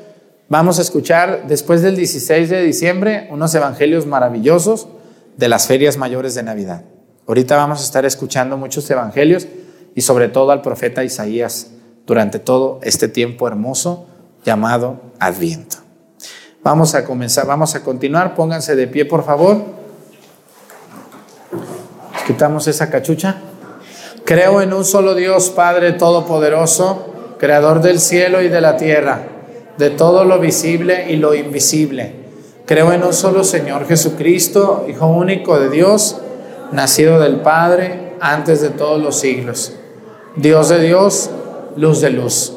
Vamos 0.48 0.78
a 0.78 0.82
escuchar 0.82 1.46
después 1.48 1.82
del 1.82 1.96
16 1.96 2.48
de 2.48 2.62
diciembre 2.62 3.28
unos 3.30 3.54
evangelios 3.54 4.06
maravillosos 4.06 4.88
de 5.36 5.48
las 5.48 5.66
ferias 5.66 5.96
mayores 5.96 6.34
de 6.34 6.42
Navidad. 6.42 6.84
Ahorita 7.26 7.56
vamos 7.56 7.80
a 7.80 7.84
estar 7.84 8.04
escuchando 8.04 8.56
muchos 8.56 8.88
evangelios 8.90 9.48
y 9.94 10.02
sobre 10.02 10.28
todo 10.28 10.52
al 10.52 10.62
profeta 10.62 11.02
Isaías 11.02 11.72
durante 12.06 12.38
todo 12.38 12.78
este 12.82 13.08
tiempo 13.08 13.48
hermoso 13.48 14.06
llamado 14.46 15.00
Adviento. 15.18 15.78
Vamos 16.62 16.94
a 16.94 17.04
comenzar, 17.04 17.46
vamos 17.46 17.74
a 17.74 17.82
continuar, 17.82 18.34
pónganse 18.34 18.76
de 18.76 18.86
pie 18.86 19.04
por 19.04 19.24
favor. 19.24 19.58
Quitamos 22.26 22.66
esa 22.68 22.88
cachucha. 22.88 23.36
Creo 24.24 24.62
en 24.62 24.72
un 24.72 24.84
solo 24.84 25.14
Dios, 25.14 25.50
Padre 25.50 25.92
Todopoderoso, 25.92 27.12
Creador 27.38 27.82
del 27.82 28.00
cielo 28.00 28.40
y 28.40 28.48
de 28.48 28.60
la 28.60 28.76
tierra, 28.76 29.20
de 29.78 29.90
todo 29.90 30.24
lo 30.24 30.40
visible 30.40 31.10
y 31.10 31.16
lo 31.16 31.34
invisible. 31.34 32.24
Creo 32.66 32.92
en 32.92 33.04
un 33.04 33.12
solo 33.12 33.44
Señor 33.44 33.86
Jesucristo, 33.86 34.86
Hijo 34.88 35.06
único 35.06 35.60
de 35.60 35.70
Dios, 35.70 36.16
nacido 36.72 37.20
del 37.20 37.40
Padre 37.40 38.14
antes 38.20 38.60
de 38.60 38.70
todos 38.70 39.00
los 39.00 39.20
siglos. 39.20 39.72
Dios 40.34 40.68
de 40.68 40.80
Dios, 40.80 41.30
luz 41.76 42.00
de 42.00 42.10
luz. 42.10 42.56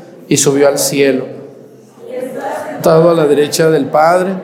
y 0.31 0.37
subió 0.37 0.69
al 0.69 0.79
cielo. 0.79 1.25
Todo 2.81 3.09
a 3.09 3.13
la 3.13 3.27
derecha 3.27 3.69
del 3.69 3.87
Padre, 3.87 4.35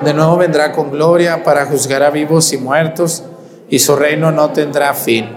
de 0.00 0.14
nuevo 0.14 0.36
vendrá 0.36 0.70
con 0.70 0.92
gloria 0.92 1.42
para 1.42 1.66
juzgar 1.66 2.04
a 2.04 2.10
vivos 2.10 2.52
y 2.52 2.58
muertos 2.58 3.24
y 3.68 3.80
su 3.80 3.96
reino 3.96 4.30
no 4.30 4.50
tendrá 4.50 4.94
fin. 4.94 5.28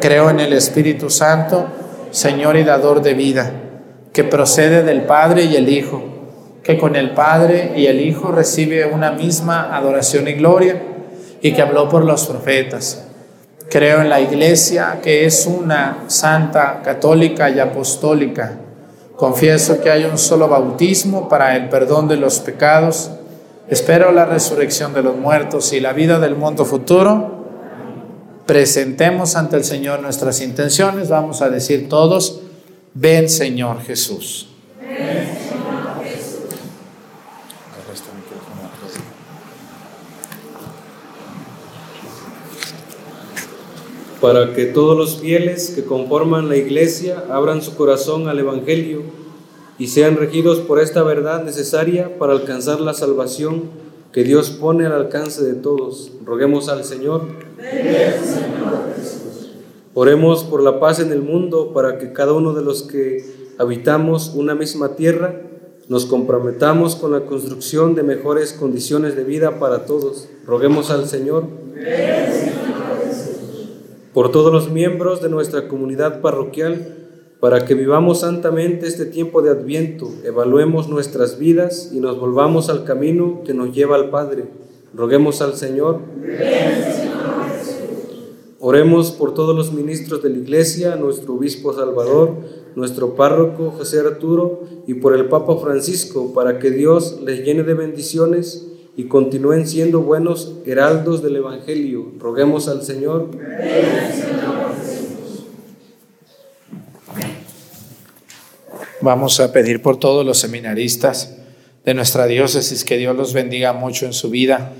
Creo 0.00 0.30
en 0.30 0.40
el 0.40 0.54
Espíritu 0.54 1.10
Santo, 1.10 1.66
Señor 2.10 2.56
y 2.56 2.64
dador 2.64 3.02
de 3.02 3.12
vida, 3.12 3.52
que 4.14 4.24
procede 4.24 4.82
del 4.82 5.02
Padre 5.02 5.44
y 5.44 5.56
el 5.56 5.68
Hijo, 5.68 6.02
que 6.62 6.78
con 6.78 6.96
el 6.96 7.10
Padre 7.10 7.74
y 7.76 7.84
el 7.84 8.00
Hijo 8.00 8.32
recibe 8.32 8.86
una 8.86 9.10
misma 9.10 9.76
adoración 9.76 10.26
y 10.26 10.32
gloria 10.32 10.80
y 11.42 11.52
que 11.52 11.60
habló 11.60 11.90
por 11.90 12.02
los 12.02 12.26
profetas. 12.26 13.08
Creo 13.74 14.02
en 14.02 14.08
la 14.08 14.20
iglesia 14.20 15.00
que 15.02 15.26
es 15.26 15.46
una 15.46 16.04
santa, 16.06 16.80
católica 16.80 17.50
y 17.50 17.58
apostólica. 17.58 18.56
Confieso 19.16 19.80
que 19.80 19.90
hay 19.90 20.04
un 20.04 20.16
solo 20.16 20.46
bautismo 20.46 21.28
para 21.28 21.56
el 21.56 21.68
perdón 21.68 22.06
de 22.06 22.14
los 22.14 22.38
pecados. 22.38 23.10
Espero 23.68 24.12
la 24.12 24.26
resurrección 24.26 24.94
de 24.94 25.02
los 25.02 25.16
muertos 25.16 25.72
y 25.72 25.80
la 25.80 25.92
vida 25.92 26.20
del 26.20 26.36
mundo 26.36 26.64
futuro. 26.64 27.46
Presentemos 28.46 29.34
ante 29.34 29.56
el 29.56 29.64
Señor 29.64 29.98
nuestras 29.98 30.40
intenciones. 30.40 31.08
Vamos 31.08 31.42
a 31.42 31.50
decir 31.50 31.88
todos, 31.88 32.42
ven 32.94 33.28
Señor 33.28 33.82
Jesús. 33.82 34.50
Para 44.24 44.54
que 44.54 44.64
todos 44.64 44.96
los 44.96 45.20
fieles 45.20 45.68
que 45.74 45.84
conforman 45.84 46.48
la 46.48 46.56
Iglesia 46.56 47.24
abran 47.28 47.60
su 47.60 47.74
corazón 47.74 48.26
al 48.26 48.38
Evangelio 48.38 49.02
y 49.78 49.88
sean 49.88 50.16
regidos 50.16 50.60
por 50.60 50.80
esta 50.80 51.02
verdad 51.02 51.44
necesaria 51.44 52.18
para 52.18 52.32
alcanzar 52.32 52.80
la 52.80 52.94
salvación 52.94 53.64
que 54.12 54.24
Dios 54.24 54.48
pone 54.48 54.86
al 54.86 54.92
alcance 54.92 55.44
de 55.44 55.52
todos. 55.52 56.10
Roguemos 56.24 56.70
al 56.70 56.84
Señor. 56.84 57.20
Oremos 59.92 60.44
por 60.44 60.62
la 60.62 60.80
paz 60.80 61.00
en 61.00 61.12
el 61.12 61.20
mundo 61.20 61.74
para 61.74 61.98
que 61.98 62.14
cada 62.14 62.32
uno 62.32 62.54
de 62.54 62.62
los 62.62 62.82
que 62.84 63.26
habitamos 63.58 64.32
una 64.34 64.54
misma 64.54 64.96
tierra 64.96 65.38
nos 65.88 66.06
comprometamos 66.06 66.96
con 66.96 67.12
la 67.12 67.26
construcción 67.26 67.94
de 67.94 68.02
mejores 68.02 68.54
condiciones 68.54 69.16
de 69.16 69.24
vida 69.24 69.58
para 69.58 69.84
todos. 69.84 70.30
Roguemos 70.46 70.90
al 70.90 71.10
Señor 71.10 71.44
por 74.14 74.30
todos 74.30 74.52
los 74.52 74.70
miembros 74.70 75.20
de 75.20 75.28
nuestra 75.28 75.66
comunidad 75.66 76.20
parroquial, 76.20 76.98
para 77.40 77.66
que 77.66 77.74
vivamos 77.74 78.20
santamente 78.20 78.86
este 78.86 79.06
tiempo 79.06 79.42
de 79.42 79.50
Adviento, 79.50 80.08
evaluemos 80.24 80.88
nuestras 80.88 81.36
vidas 81.36 81.90
y 81.92 81.98
nos 81.98 82.18
volvamos 82.18 82.70
al 82.70 82.84
camino 82.84 83.42
que 83.44 83.52
nos 83.52 83.74
lleva 83.74 83.96
al 83.96 84.10
Padre. 84.10 84.44
Roguemos 84.94 85.42
al 85.42 85.54
Señor. 85.54 85.98
Oremos 88.60 89.10
por 89.10 89.34
todos 89.34 89.54
los 89.54 89.72
ministros 89.72 90.22
de 90.22 90.30
la 90.30 90.38
Iglesia, 90.38 90.94
nuestro 90.94 91.34
obispo 91.34 91.74
Salvador, 91.74 92.36
nuestro 92.76 93.16
párroco 93.16 93.74
José 93.76 93.98
Arturo 93.98 94.62
y 94.86 94.94
por 94.94 95.14
el 95.14 95.26
Papa 95.26 95.56
Francisco, 95.56 96.32
para 96.32 96.60
que 96.60 96.70
Dios 96.70 97.20
les 97.22 97.44
llene 97.44 97.64
de 97.64 97.74
bendiciones 97.74 98.68
y 98.96 99.04
continúen 99.04 99.66
siendo 99.66 100.00
buenos 100.00 100.54
heraldos 100.66 101.22
del 101.22 101.36
Evangelio. 101.36 102.12
Roguemos 102.18 102.68
al 102.68 102.82
Señor. 102.82 103.30
Vamos 109.00 109.40
a 109.40 109.52
pedir 109.52 109.82
por 109.82 109.98
todos 109.98 110.24
los 110.24 110.38
seminaristas 110.38 111.36
de 111.84 111.94
nuestra 111.94 112.26
diócesis 112.26 112.84
que 112.84 112.96
Dios 112.96 113.16
los 113.16 113.34
bendiga 113.34 113.72
mucho 113.72 114.06
en 114.06 114.12
su 114.12 114.30
vida, 114.30 114.72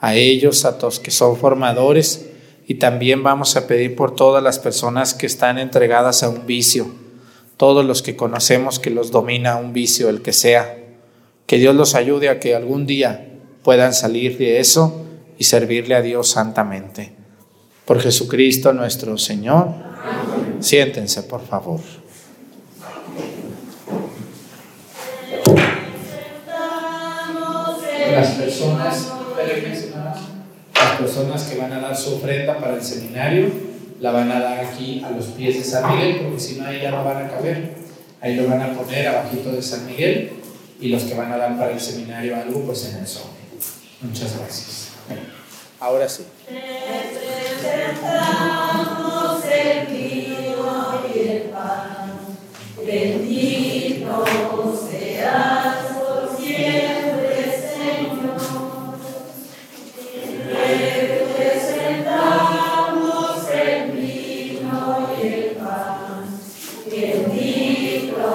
a 0.00 0.14
ellos, 0.14 0.64
a 0.64 0.78
todos 0.78 1.00
que 1.00 1.10
son 1.10 1.36
formadores, 1.36 2.30
y 2.66 2.76
también 2.76 3.22
vamos 3.22 3.56
a 3.56 3.66
pedir 3.66 3.96
por 3.96 4.14
todas 4.14 4.42
las 4.42 4.58
personas 4.58 5.12
que 5.14 5.26
están 5.26 5.58
entregadas 5.58 6.22
a 6.22 6.28
un 6.28 6.46
vicio, 6.46 6.86
todos 7.56 7.84
los 7.84 8.02
que 8.02 8.16
conocemos 8.16 8.78
que 8.78 8.90
los 8.90 9.10
domina 9.10 9.56
un 9.56 9.72
vicio, 9.72 10.08
el 10.08 10.22
que 10.22 10.32
sea, 10.32 10.78
que 11.46 11.58
Dios 11.58 11.74
los 11.74 11.94
ayude 11.94 12.28
a 12.28 12.40
que 12.40 12.54
algún 12.54 12.86
día 12.86 13.37
puedan 13.68 13.92
salir 13.92 14.38
de 14.38 14.60
eso 14.60 15.04
y 15.36 15.44
servirle 15.44 15.94
a 15.94 16.00
Dios 16.00 16.30
santamente. 16.30 17.12
Por 17.84 18.00
Jesucristo 18.00 18.72
nuestro 18.72 19.18
Señor. 19.18 19.74
Siéntense, 20.58 21.24
por 21.24 21.46
favor. 21.46 21.78
Las 28.10 28.28
personas, 28.36 29.12
las 30.74 30.92
personas 30.98 31.42
que 31.42 31.58
van 31.58 31.72
a 31.74 31.80
dar 31.80 31.94
su 31.94 32.14
ofrenda 32.14 32.58
para 32.58 32.76
el 32.76 32.82
seminario, 32.82 33.50
la 34.00 34.12
van 34.12 34.32
a 34.32 34.40
dar 34.40 34.64
aquí 34.64 35.02
a 35.04 35.10
los 35.10 35.26
pies 35.26 35.58
de 35.58 35.64
San 35.64 35.94
Miguel, 35.94 36.20
porque 36.22 36.40
si 36.40 36.58
no 36.58 36.64
ahí 36.64 36.80
ya 36.80 36.90
no 36.90 37.04
van 37.04 37.26
a 37.26 37.28
caber. 37.28 37.74
Ahí 38.22 38.34
lo 38.34 38.48
van 38.48 38.62
a 38.62 38.72
poner 38.72 39.08
abajito 39.08 39.52
de 39.52 39.60
San 39.60 39.84
Miguel 39.84 40.32
y 40.80 40.88
los 40.88 41.02
que 41.02 41.12
van 41.12 41.30
a 41.32 41.36
dar 41.36 41.58
para 41.58 41.72
el 41.72 41.80
seminario 41.80 42.34
algo, 42.34 42.62
pues 42.62 42.90
en 42.94 43.00
el 43.00 43.06
sol. 43.06 43.37
Muchas 44.00 44.38
gracias. 44.38 44.90
Ahora 45.80 46.08
sí. 46.08 46.24
Presentamos 47.58 48.24
el 49.44 49.86
vino 49.88 51.00
y 51.12 51.18
el 51.18 51.42
pan. 51.50 52.12
Bendito 52.86 54.24
seas 54.88 55.86
por 55.94 56.36
siempre, 56.36 57.36
Señor. 57.58 58.38
Te 60.46 61.26
presentamos 61.36 62.70
el 63.50 63.90
vino 63.90 65.08
y 65.20 65.26
el 65.26 65.44
pan. 65.56 66.22
Bendito 66.88 68.28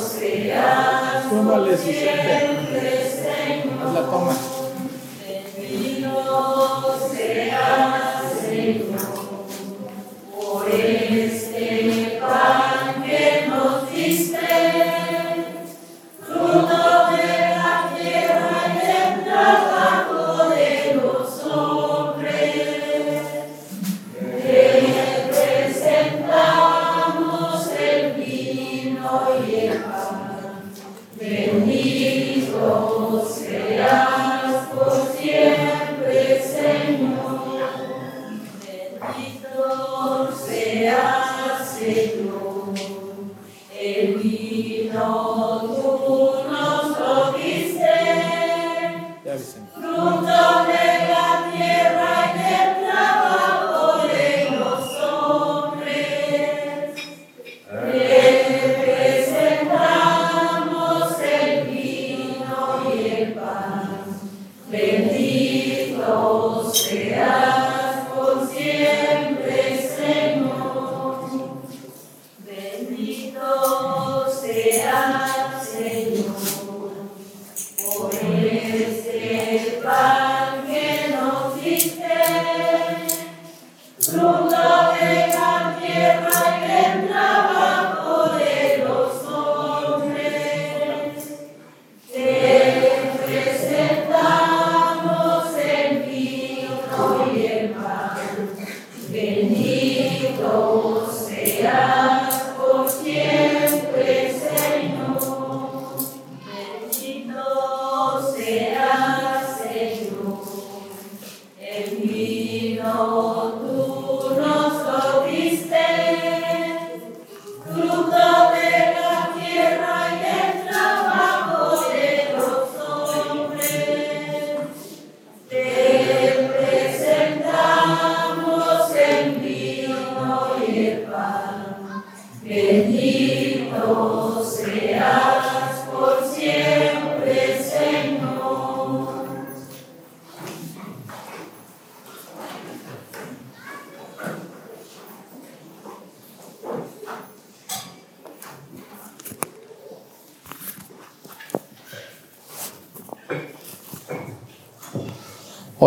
seas 0.00 1.24
por 1.26 1.76
siempre, 1.76 2.86
Señor. 3.10 3.92
La 3.92 4.02
toma. 4.06 4.34
Ya, 7.18 7.97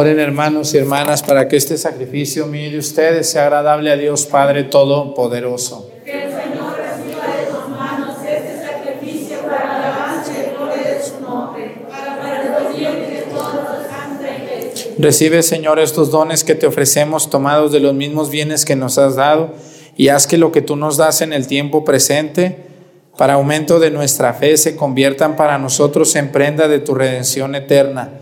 Oren 0.02 0.20
hermanos 0.20 0.74
y 0.74 0.80
hermanas 0.80 1.22
para 1.22 1.48
que 1.48 1.56
este 1.58 1.78
sacrificio 1.78 2.48
mío 2.48 2.72
de 2.72 2.80
ustedes 2.80 3.30
sea 3.30 3.44
agradable 3.44 3.92
a 3.92 3.96
Dios 3.96 4.26
Padre 4.26 4.64
Todopoderoso. 4.64 5.92
Que 6.04 6.24
el 6.24 6.32
Señor 6.32 6.76
reciba 6.76 7.38
de 7.38 7.46
tus 7.46 7.70
manos 7.70 8.18
este 8.28 8.66
sacrificio 8.66 9.42
para 9.42 9.76
alabanza 9.76 10.32
y 10.32 10.56
gloria 10.56 10.98
de 10.98 11.04
su 11.04 11.22
nombre, 11.22 11.86
para 11.88 12.20
perdón 12.20 12.80
de 12.80 13.26
todos 13.30 13.54
los 13.54 13.88
santa 13.88 14.38
iglesia. 14.40 14.92
Recibe, 14.98 15.44
Señor, 15.44 15.80
estos 15.80 16.10
dones 16.10 16.44
que 16.44 16.56
te 16.56 16.66
ofrecemos 16.66 17.30
tomados 17.30 17.72
de 17.72 17.80
los 17.80 17.94
mismos 17.94 18.32
bienes 18.32 18.66
que 18.66 18.76
nos 18.76 18.98
has 18.98 19.18
dado 19.18 19.52
y 19.96 20.08
haz 20.08 20.26
que 20.26 20.40
lo 20.40 20.52
que 20.52 20.64
tú 20.64 20.78
nos 20.78 20.98
das 20.98 21.22
en 21.22 21.32
el 21.32 21.46
tiempo 21.46 21.86
presente, 21.86 22.58
para 23.20 23.34
aumento 23.34 23.80
de 23.80 23.92
nuestra 23.92 24.34
fe, 24.34 24.58
se 24.58 24.76
conviertan 24.76 25.36
para 25.36 25.60
nosotros 25.60 26.16
en 26.16 26.32
prenda 26.32 26.68
de 26.68 26.80
tu 26.80 26.96
redención 26.96 27.54
eterna. 27.54 28.22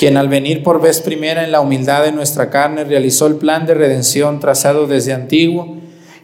quien 0.00 0.16
al 0.16 0.30
venir 0.30 0.62
por 0.62 0.80
vez 0.80 1.02
primera 1.02 1.44
en 1.44 1.52
la 1.52 1.60
humildad 1.60 2.04
de 2.04 2.10
nuestra 2.10 2.48
carne 2.48 2.84
realizó 2.84 3.26
el 3.26 3.34
plan 3.34 3.66
de 3.66 3.74
redención 3.74 4.40
trazado 4.40 4.86
desde 4.86 5.12
antiguo 5.12 5.76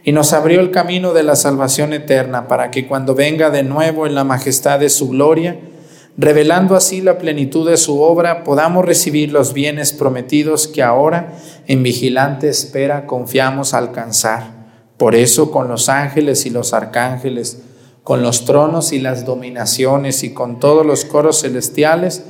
y 0.03 0.13
nos 0.13 0.33
abrió 0.33 0.61
el 0.61 0.71
camino 0.71 1.13
de 1.13 1.21
la 1.21 1.35
salvación 1.35 1.93
eterna 1.93 2.47
para 2.47 2.71
que 2.71 2.87
cuando 2.87 3.13
venga 3.13 3.51
de 3.51 3.61
nuevo 3.61 4.07
en 4.07 4.15
la 4.15 4.23
majestad 4.23 4.79
de 4.79 4.89
su 4.89 5.09
gloria, 5.09 5.59
revelando 6.17 6.75
así 6.75 7.01
la 7.01 7.19
plenitud 7.19 7.69
de 7.69 7.77
su 7.77 8.01
obra, 8.01 8.43
podamos 8.43 8.83
recibir 8.83 9.31
los 9.31 9.53
bienes 9.53 9.93
prometidos 9.93 10.67
que 10.67 10.81
ahora 10.81 11.35
en 11.67 11.83
vigilante 11.83 12.49
espera 12.49 13.05
confiamos 13.05 13.75
alcanzar. 13.75 14.53
Por 14.97 15.13
eso 15.13 15.51
con 15.51 15.67
los 15.67 15.87
ángeles 15.87 16.47
y 16.47 16.49
los 16.49 16.73
arcángeles, 16.73 17.61
con 18.03 18.23
los 18.23 18.43
tronos 18.43 18.91
y 18.91 18.97
las 18.99 19.23
dominaciones 19.23 20.23
y 20.23 20.33
con 20.33 20.59
todos 20.59 20.83
los 20.83 21.05
coros 21.05 21.41
celestiales, 21.41 22.23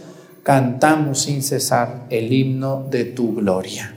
cantamos 0.47 1.23
sin 1.23 1.43
cesar 1.43 2.05
el 2.09 2.31
himno 2.31 2.87
de 2.89 3.03
tu 3.03 3.35
gloria. 3.35 3.96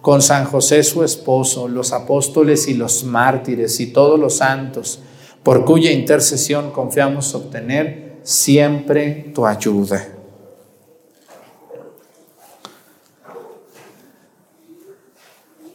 con 0.00 0.22
San 0.22 0.44
José 0.44 0.82
su 0.82 1.04
esposo, 1.04 1.68
los 1.68 1.92
apóstoles 1.92 2.68
y 2.68 2.74
los 2.74 3.04
mártires 3.04 3.80
y 3.80 3.88
todos 3.88 4.18
los 4.18 4.36
santos, 4.36 5.00
por 5.42 5.64
cuya 5.64 5.90
intercesión 5.90 6.70
confiamos 6.70 7.34
obtener 7.34 8.18
siempre 8.22 9.30
tu 9.34 9.46
ayuda. 9.46 10.08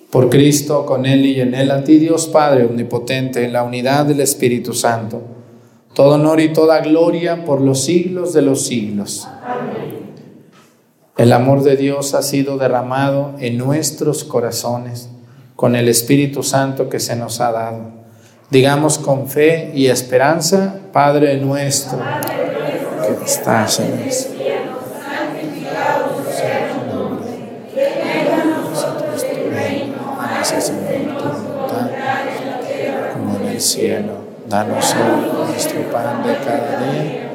Por 0.09 0.29
Cristo, 0.29 0.85
con 0.85 1.05
Él 1.05 1.25
y 1.25 1.41
en 1.41 1.53
Él, 1.53 1.71
a 1.71 1.83
ti 1.83 1.99
Dios 1.99 2.27
Padre 2.27 2.65
Omnipotente, 2.65 3.43
en 3.43 3.51
la 3.51 3.63
unidad 3.63 4.05
del 4.05 4.21
Espíritu 4.21 4.73
Santo, 4.73 5.21
todo 5.93 6.15
honor 6.15 6.39
y 6.39 6.53
toda 6.53 6.79
gloria 6.79 7.43
por 7.43 7.59
los 7.59 7.83
siglos 7.83 8.33
de 8.33 8.41
los 8.41 8.65
siglos. 8.65 9.27
Amén. 9.43 10.04
El 11.17 11.31
amor 11.31 11.63
de 11.63 11.77
Dios 11.77 12.13
ha 12.13 12.21
sido 12.21 12.57
derramado 12.57 13.35
en 13.39 13.57
nuestros 13.57 14.25
corazones 14.25 15.09
con 15.55 15.77
el 15.77 15.87
Espíritu 15.87 16.43
Santo 16.43 16.89
que 16.89 16.99
se 16.99 17.15
nos 17.15 17.39
ha 17.39 17.53
dado. 17.53 17.83
Digamos 18.49 18.99
con 18.99 19.29
fe 19.29 19.71
y 19.73 19.87
esperanza, 19.87 20.75
Padre 20.91 21.37
nuestro, 21.37 21.99
que 23.01 23.25
estás 23.25 23.79
en 23.79 23.97
el 23.97 24.11
cielo, 24.11 24.71
como 33.13 33.35
en 33.37 33.47
el 33.47 33.61
cielo. 33.61 34.25
Danos 34.49 34.93
hoy 34.93 35.47
nuestro 35.47 35.81
pan 35.91 36.23
de 36.23 36.33
cada 36.45 36.91
día 36.91 37.34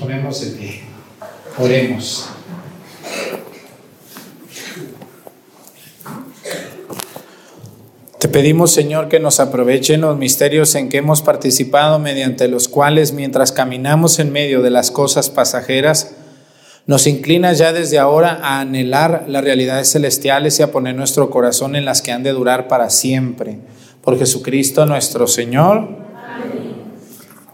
Ponemos 0.00 0.40
de 0.40 0.58
pie. 0.58 0.80
Oremos. 1.58 2.28
Te 8.18 8.28
pedimos, 8.28 8.72
Señor, 8.72 9.08
que 9.08 9.18
nos 9.18 9.40
aprovechen 9.40 10.00
los 10.00 10.16
misterios 10.16 10.76
en 10.76 10.88
que 10.88 10.98
hemos 10.98 11.22
participado, 11.22 11.98
mediante 11.98 12.46
los 12.46 12.68
cuales, 12.68 13.12
mientras 13.12 13.50
caminamos 13.50 14.20
en 14.20 14.30
medio 14.30 14.62
de 14.62 14.70
las 14.70 14.92
cosas 14.92 15.28
pasajeras, 15.28 16.12
nos 16.86 17.06
inclinas 17.06 17.58
ya 17.58 17.72
desde 17.72 17.98
ahora 17.98 18.38
a 18.42 18.60
anhelar 18.60 19.24
las 19.28 19.42
realidades 19.42 19.90
celestiales 19.90 20.58
y 20.58 20.62
a 20.62 20.70
poner 20.72 20.94
nuestro 20.94 21.30
corazón 21.30 21.74
en 21.74 21.84
las 21.84 22.00
que 22.02 22.12
han 22.12 22.22
de 22.22 22.30
durar 22.30 22.68
para 22.68 22.90
siempre. 22.90 23.58
Por 24.02 24.18
Jesucristo 24.18 24.86
nuestro 24.86 25.26
Señor. 25.26 26.01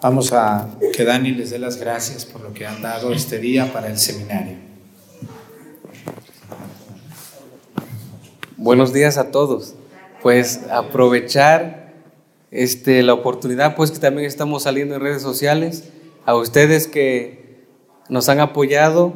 Vamos 0.01 0.32
a 0.32 0.68
que 0.94 1.05
Dani 1.05 1.32
les 1.32 1.51
dé 1.51 1.59
las 1.59 1.76
gracias 1.78 2.24
por 2.24 2.40
lo 2.40 2.53
que 2.53 2.66
han 2.66 2.82
dado 2.82 3.12
este 3.12 3.38
día 3.38 3.72
para 3.72 3.88
el 3.88 3.99
seminario. 3.99 4.57
Buenos 8.57 8.92
días 8.92 9.18
a 9.18 9.30
todos 9.30 9.74
pues 10.22 10.61
aprovechar 10.70 11.92
este, 12.51 13.03
la 13.03 13.14
oportunidad, 13.14 13.76
pues 13.76 13.90
que 13.90 13.99
también 13.99 14.26
estamos 14.26 14.64
saliendo 14.64 14.94
en 14.94 15.01
redes 15.01 15.22
sociales, 15.22 15.84
a 16.24 16.34
ustedes 16.34 16.86
que 16.86 17.66
nos 18.09 18.28
han 18.28 18.40
apoyado 18.40 19.12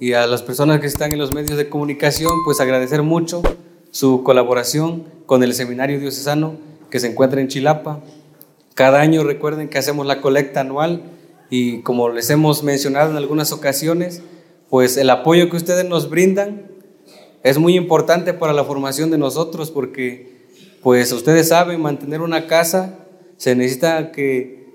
y 0.00 0.12
a 0.12 0.26
las 0.26 0.42
personas 0.42 0.80
que 0.80 0.86
están 0.86 1.12
en 1.12 1.18
los 1.18 1.32
medios 1.32 1.56
de 1.56 1.68
comunicación, 1.68 2.32
pues 2.44 2.60
agradecer 2.60 3.02
mucho 3.02 3.42
su 3.90 4.22
colaboración 4.22 5.04
con 5.26 5.42
el 5.42 5.54
Seminario 5.54 5.98
Diocesano 5.98 6.56
que 6.90 7.00
se 7.00 7.08
encuentra 7.08 7.40
en 7.40 7.48
Chilapa. 7.48 8.00
Cada 8.78 9.00
año 9.00 9.24
recuerden 9.24 9.68
que 9.68 9.76
hacemos 9.76 10.06
la 10.06 10.20
colecta 10.20 10.60
anual 10.60 11.02
y 11.50 11.80
como 11.80 12.10
les 12.10 12.30
hemos 12.30 12.62
mencionado 12.62 13.10
en 13.10 13.16
algunas 13.16 13.50
ocasiones, 13.50 14.22
pues 14.70 14.96
el 14.96 15.10
apoyo 15.10 15.50
que 15.50 15.56
ustedes 15.56 15.84
nos 15.84 16.08
brindan 16.08 16.70
es 17.42 17.58
muy 17.58 17.74
importante 17.74 18.34
para 18.34 18.52
la 18.52 18.62
formación 18.62 19.10
de 19.10 19.18
nosotros 19.18 19.72
porque 19.72 20.46
pues 20.80 21.10
ustedes 21.10 21.48
saben, 21.48 21.82
mantener 21.82 22.20
una 22.20 22.46
casa 22.46 23.00
se 23.36 23.56
necesita 23.56 24.12
que 24.12 24.68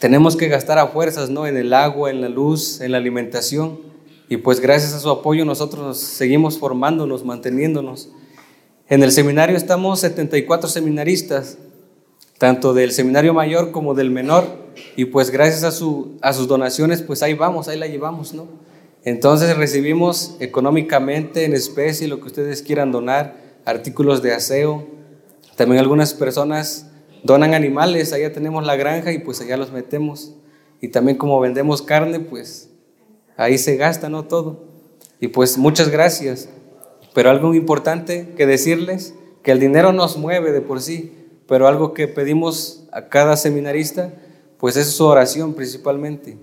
tenemos 0.00 0.34
que 0.34 0.48
gastar 0.48 0.80
a 0.80 0.88
fuerzas, 0.88 1.30
¿no? 1.30 1.46
En 1.46 1.56
el 1.56 1.74
agua, 1.74 2.10
en 2.10 2.22
la 2.22 2.28
luz, 2.28 2.80
en 2.80 2.90
la 2.90 2.98
alimentación. 2.98 3.78
Y 4.28 4.38
pues 4.38 4.58
gracias 4.58 4.94
a 4.94 4.98
su 4.98 5.10
apoyo 5.10 5.44
nosotros 5.44 5.98
seguimos 5.98 6.58
formándonos, 6.58 7.24
manteniéndonos. 7.24 8.10
En 8.88 9.04
el 9.04 9.12
seminario 9.12 9.56
estamos 9.56 10.00
74 10.00 10.68
seminaristas, 10.68 11.56
tanto 12.38 12.74
del 12.74 12.92
seminario 12.92 13.34
mayor 13.34 13.70
como 13.70 13.94
del 13.94 14.10
menor, 14.10 14.44
y 14.96 15.06
pues 15.06 15.30
gracias 15.30 15.64
a, 15.64 15.70
su, 15.70 16.16
a 16.20 16.32
sus 16.32 16.48
donaciones, 16.48 17.02
pues 17.02 17.22
ahí 17.22 17.34
vamos, 17.34 17.68
ahí 17.68 17.78
la 17.78 17.86
llevamos, 17.86 18.34
¿no? 18.34 18.48
Entonces 19.04 19.56
recibimos 19.56 20.36
económicamente, 20.40 21.44
en 21.44 21.52
especie, 21.52 22.08
lo 22.08 22.20
que 22.20 22.26
ustedes 22.26 22.62
quieran 22.62 22.90
donar, 22.90 23.36
artículos 23.64 24.22
de 24.22 24.32
aseo, 24.32 24.86
también 25.56 25.80
algunas 25.80 26.14
personas 26.14 26.86
donan 27.22 27.54
animales, 27.54 28.12
allá 28.12 28.32
tenemos 28.32 28.64
la 28.64 28.76
granja 28.76 29.12
y 29.12 29.18
pues 29.18 29.40
allá 29.40 29.56
los 29.56 29.72
metemos. 29.72 30.34
Y 30.80 30.88
también 30.88 31.16
como 31.16 31.38
vendemos 31.40 31.82
carne, 31.82 32.20
pues 32.20 32.70
ahí 33.36 33.58
se 33.58 33.76
gasta, 33.76 34.08
¿no? 34.08 34.24
Todo. 34.24 34.64
Y 35.20 35.28
pues 35.28 35.56
muchas 35.58 35.90
gracias. 35.90 36.48
Pero 37.14 37.30
algo 37.30 37.54
importante 37.54 38.34
que 38.36 38.46
decirles, 38.46 39.14
que 39.42 39.52
el 39.52 39.60
dinero 39.60 39.92
nos 39.92 40.16
mueve 40.16 40.52
de 40.52 40.60
por 40.60 40.80
sí, 40.80 41.12
pero 41.46 41.68
algo 41.68 41.94
que 41.94 42.08
pedimos 42.08 42.84
a 42.92 43.08
cada 43.08 43.36
seminarista, 43.36 44.12
pues 44.58 44.76
es 44.76 44.90
su 44.90 45.04
oración 45.04 45.54
principalmente, 45.54 46.38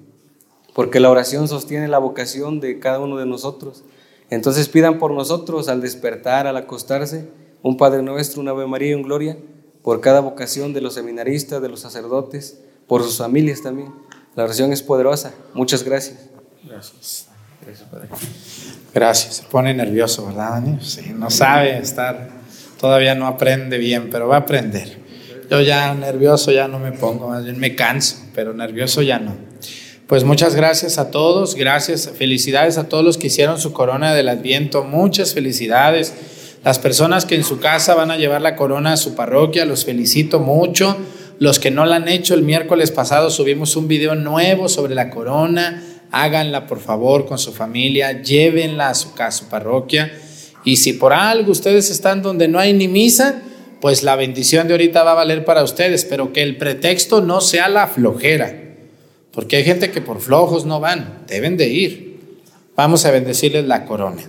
porque 0.74 1.00
la 1.00 1.10
oración 1.10 1.48
sostiene 1.48 1.88
la 1.88 1.98
vocación 1.98 2.60
de 2.60 2.80
cada 2.80 3.00
uno 3.00 3.18
de 3.18 3.26
nosotros. 3.26 3.84
Entonces 4.30 4.70
pidan 4.70 5.00
por 5.00 5.12
nosotros 5.12 5.68
al 5.68 5.82
despertar, 5.82 6.48
al 6.48 6.58
acostarse, 6.58 7.28
un 7.64 7.78
Padre 7.78 8.02
Nuestro, 8.02 8.42
una 8.42 8.52
Ave 8.52 8.68
María 8.68 8.92
y 8.92 8.94
un 8.94 9.04
Gloria, 9.04 9.38
por 9.84 10.02
cada 10.02 10.20
vocación 10.20 10.74
de 10.74 10.82
los 10.82 10.94
seminaristas, 10.94 11.62
de 11.62 11.70
los 11.70 11.80
sacerdotes, 11.80 12.60
por 12.88 13.04
sus 13.04 13.18
familias 13.18 13.62
también. 13.62 13.94
La 14.36 14.44
oración 14.44 14.72
es 14.72 14.82
poderosa. 14.82 15.34
Muchas 15.54 15.84
gracias. 15.84 16.30
Gracias. 16.64 17.28
Gracias, 17.66 17.90
Padre. 17.90 18.08
Gracias. 18.94 19.36
Se 19.36 19.44
pone 19.44 19.74
nervioso, 19.74 20.26
¿verdad, 20.26 20.52
Dani? 20.52 20.80
Sí, 20.82 21.12
no 21.14 21.30
sabe 21.30 21.78
estar, 21.78 22.30
todavía 22.82 23.14
no 23.14 23.28
aprende 23.28 23.78
bien, 23.78 24.10
pero 24.10 24.28
va 24.28 24.38
a 24.38 24.40
aprender. 24.40 24.98
Yo 25.52 25.62
ya 25.62 25.94
nervioso 25.94 26.52
ya 26.52 26.68
no 26.68 26.80
me 26.80 26.92
pongo, 26.92 27.30
más 27.30 27.44
bien 27.44 27.60
me 27.60 27.76
canso, 27.76 28.18
pero 28.34 28.54
nervioso 28.54 29.04
ya 29.04 29.20
no. 29.20 29.36
Pues 30.08 30.24
muchas 30.24 30.56
gracias 30.56 30.98
a 30.98 31.12
todos, 31.12 31.54
gracias, 31.54 32.12
felicidades 32.18 32.80
a 32.80 32.90
todos 32.90 33.06
los 33.06 33.20
que 33.20 33.28
hicieron 33.28 33.60
su 33.60 33.72
corona 33.72 34.16
del 34.16 34.30
Adviento, 34.30 34.84
muchas 34.84 35.36
felicidades. 35.36 36.14
Las 36.64 36.80
personas 36.80 37.26
que 37.26 37.36
en 37.36 37.44
su 37.44 37.60
casa 37.60 37.94
van 37.94 38.10
a 38.10 38.18
llevar 38.18 38.42
la 38.42 38.56
corona 38.56 38.94
a 38.94 38.98
su 38.98 39.14
parroquia, 39.14 39.66
los 39.66 39.86
felicito 39.86 40.40
mucho. 40.40 40.98
Los 41.38 41.60
que 41.60 41.70
no 41.70 41.86
la 41.86 41.98
han 41.98 42.08
hecho, 42.08 42.34
el 42.34 42.42
miércoles 42.42 42.90
pasado 42.90 43.30
subimos 43.30 43.76
un 43.76 43.88
video 43.88 44.16
nuevo 44.16 44.68
sobre 44.70 44.96
la 44.96 45.12
corona. 45.12 45.84
Háganla 46.12 46.66
por 46.66 46.80
favor 46.80 47.28
con 47.28 47.38
su 47.38 47.54
familia, 47.54 48.24
llévenla 48.24 48.90
a 48.90 48.96
su 48.96 49.14
casa, 49.14 49.44
su 49.44 49.50
parroquia. 49.50 50.12
Y 50.64 50.78
si 50.78 50.94
por 50.94 51.14
algo 51.14 51.52
ustedes 51.52 51.90
están 51.90 52.22
donde 52.22 52.48
no 52.48 52.60
hay 52.60 52.74
ni 52.74 52.88
misa, 52.88 53.42
pues 53.82 54.04
la 54.04 54.16
bendición 54.16 54.68
de 54.68 54.76
ahorita 54.76 55.04
va 55.04 55.12
a 55.12 55.16
valer 55.16 55.44
para 55.44 55.64
ustedes, 55.64 56.06
pero 56.06 56.32
que 56.32 56.44
el 56.44 56.58
pretexto 56.58 57.22
no 57.22 57.42
sea 57.42 57.68
la 57.68 57.88
flojera, 57.88 58.56
porque 59.32 59.58
hay 59.58 59.64
gente 59.64 59.92
que 59.92 60.02
por 60.02 60.22
flojos 60.22 60.66
no 60.66 60.80
van, 60.80 61.24
deben 61.28 61.58
de 61.58 61.68
ir. 61.68 62.12
Vamos 62.76 63.06
a 63.06 63.12
bendecirles 63.12 63.66
la 63.66 63.86
corona. 63.86 64.22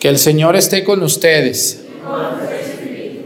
Que 0.00 0.08
el 0.08 0.18
Señor 0.18 0.56
esté 0.56 0.82
con 0.82 1.02
ustedes. 1.02 1.82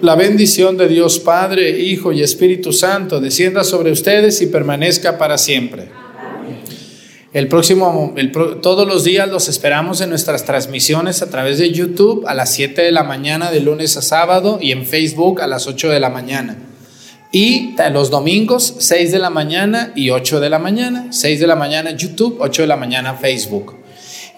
La 0.02 0.14
bendición 0.14 0.76
de 0.76 0.88
Dios 0.88 1.18
Padre, 1.20 1.70
Hijo 1.70 2.12
y 2.12 2.22
Espíritu 2.22 2.72
Santo 2.72 3.20
descienda 3.20 3.64
sobre 3.64 3.90
ustedes 3.92 4.42
y 4.42 4.46
permanezca 4.46 5.16
para 5.16 5.38
siempre. 5.38 5.88
El 7.36 7.48
próximo, 7.48 8.14
todos 8.62 8.88
los 8.88 9.04
días 9.04 9.28
los 9.28 9.50
esperamos 9.50 10.00
en 10.00 10.08
nuestras 10.08 10.46
transmisiones 10.46 11.20
a 11.20 11.28
través 11.28 11.58
de 11.58 11.70
YouTube 11.70 12.24
a 12.26 12.32
las 12.32 12.50
7 12.54 12.80
de 12.80 12.92
la 12.92 13.02
mañana 13.02 13.50
de 13.50 13.60
lunes 13.60 13.98
a 13.98 14.00
sábado 14.00 14.58
y 14.58 14.72
en 14.72 14.86
Facebook 14.86 15.42
a 15.42 15.46
las 15.46 15.66
8 15.66 15.90
de 15.90 16.00
la 16.00 16.08
mañana. 16.08 16.56
Y 17.32 17.74
los 17.92 18.08
domingos 18.08 18.76
6 18.78 19.12
de 19.12 19.18
la 19.18 19.28
mañana 19.28 19.92
y 19.94 20.08
8 20.08 20.40
de 20.40 20.48
la 20.48 20.58
mañana. 20.58 21.08
6 21.10 21.38
de 21.38 21.46
la 21.46 21.56
mañana 21.56 21.90
YouTube, 21.90 22.38
8 22.40 22.62
de 22.62 22.68
la 22.68 22.76
mañana 22.78 23.12
Facebook. 23.16 23.76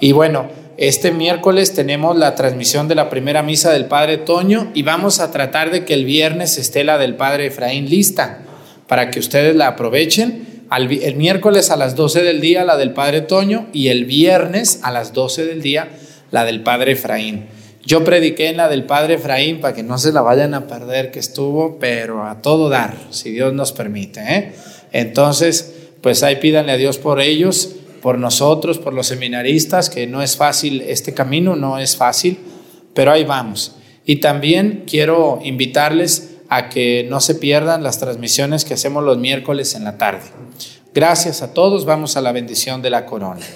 Y 0.00 0.10
bueno, 0.10 0.48
este 0.76 1.12
miércoles 1.12 1.74
tenemos 1.74 2.16
la 2.18 2.34
transmisión 2.34 2.88
de 2.88 2.96
la 2.96 3.10
primera 3.10 3.44
misa 3.44 3.70
del 3.70 3.84
Padre 3.84 4.16
Toño 4.16 4.72
y 4.74 4.82
vamos 4.82 5.20
a 5.20 5.30
tratar 5.30 5.70
de 5.70 5.84
que 5.84 5.94
el 5.94 6.04
viernes 6.04 6.58
esté 6.58 6.82
la 6.82 6.98
del 6.98 7.14
Padre 7.14 7.46
Efraín 7.46 7.88
lista 7.88 8.40
para 8.88 9.12
que 9.12 9.20
ustedes 9.20 9.54
la 9.54 9.68
aprovechen. 9.68 10.47
El 10.70 11.16
miércoles 11.16 11.70
a 11.70 11.76
las 11.76 11.96
12 11.96 12.22
del 12.22 12.40
día 12.40 12.64
la 12.64 12.76
del 12.76 12.92
Padre 12.92 13.22
Toño 13.22 13.68
y 13.72 13.88
el 13.88 14.04
viernes 14.04 14.80
a 14.82 14.90
las 14.90 15.12
12 15.12 15.46
del 15.46 15.62
día 15.62 15.88
la 16.30 16.44
del 16.44 16.62
Padre 16.62 16.92
Efraín. 16.92 17.46
Yo 17.84 18.04
prediqué 18.04 18.48
en 18.48 18.58
la 18.58 18.68
del 18.68 18.84
Padre 18.84 19.14
Efraín 19.14 19.60
para 19.60 19.74
que 19.74 19.82
no 19.82 19.96
se 19.98 20.12
la 20.12 20.20
vayan 20.20 20.52
a 20.54 20.66
perder 20.66 21.10
que 21.10 21.18
estuvo, 21.18 21.78
pero 21.78 22.24
a 22.24 22.42
todo 22.42 22.68
dar, 22.68 22.94
si 23.10 23.30
Dios 23.30 23.54
nos 23.54 23.72
permite. 23.72 24.20
¿eh? 24.20 24.52
Entonces, 24.92 25.74
pues 26.02 26.22
ahí 26.22 26.36
pídanle 26.36 26.72
a 26.72 26.76
Dios 26.76 26.98
por 26.98 27.20
ellos 27.20 27.76
por 28.00 28.18
nosotros, 28.18 28.78
por 28.78 28.94
los 28.94 29.08
seminaristas, 29.08 29.90
que 29.90 30.06
no 30.06 30.22
es 30.22 30.36
fácil, 30.36 30.82
este 30.82 31.14
camino 31.14 31.56
no 31.56 31.78
es 31.78 31.96
fácil, 31.96 32.38
pero 32.94 33.12
ahí 33.12 33.24
vamos. 33.24 33.76
Y 34.04 34.16
también 34.16 34.84
quiero 34.86 35.40
invitarles 35.42 36.37
a 36.48 36.68
que 36.68 37.06
no 37.08 37.20
se 37.20 37.34
pierdan 37.34 37.82
las 37.82 37.98
transmisiones 37.98 38.64
que 38.64 38.74
hacemos 38.74 39.04
los 39.04 39.18
miércoles 39.18 39.74
en 39.74 39.84
la 39.84 39.98
tarde. 39.98 40.26
Gracias 40.94 41.42
a 41.42 41.52
todos, 41.52 41.84
vamos 41.84 42.16
a 42.16 42.22
la 42.22 42.32
bendición 42.32 42.80
de 42.82 42.90
la 42.90 43.04
corona. 43.04 43.46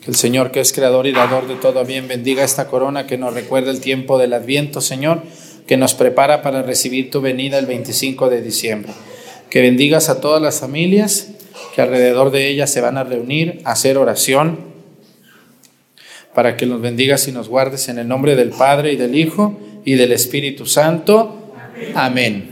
Que 0.00 0.10
el 0.10 0.16
Señor, 0.16 0.50
que 0.50 0.60
es 0.60 0.72
creador 0.72 1.06
y 1.06 1.12
dador 1.12 1.46
de 1.46 1.54
todo 1.54 1.84
bien, 1.84 2.08
bendiga 2.08 2.42
esta 2.42 2.66
corona 2.66 3.06
que 3.06 3.16
nos 3.16 3.34
recuerda 3.34 3.70
el 3.70 3.80
tiempo 3.80 4.18
del 4.18 4.32
Adviento, 4.32 4.80
Señor, 4.80 5.22
que 5.68 5.76
nos 5.76 5.94
prepara 5.94 6.42
para 6.42 6.62
recibir 6.62 7.08
tu 7.08 7.20
venida 7.20 7.58
el 7.60 7.66
25 7.66 8.28
de 8.28 8.42
diciembre. 8.42 8.92
Que 9.48 9.60
bendigas 9.60 10.08
a 10.08 10.20
todas 10.20 10.42
las 10.42 10.58
familias 10.58 11.28
que 11.74 11.82
alrededor 11.82 12.30
de 12.30 12.48
ellas 12.48 12.70
se 12.70 12.80
van 12.80 12.98
a 12.98 13.04
reunir, 13.04 13.60
a 13.64 13.72
hacer 13.72 13.98
oración, 13.98 14.72
para 16.34 16.56
que 16.56 16.66
nos 16.66 16.80
bendigas 16.80 17.28
y 17.28 17.32
nos 17.32 17.48
guardes 17.48 17.88
en 17.88 17.98
el 17.98 18.08
nombre 18.08 18.36
del 18.36 18.50
Padre 18.50 18.92
y 18.92 18.96
del 18.96 19.14
Hijo 19.14 19.58
y 19.84 19.94
del 19.94 20.12
Espíritu 20.12 20.66
Santo. 20.66 21.52
Amén. 21.94 22.50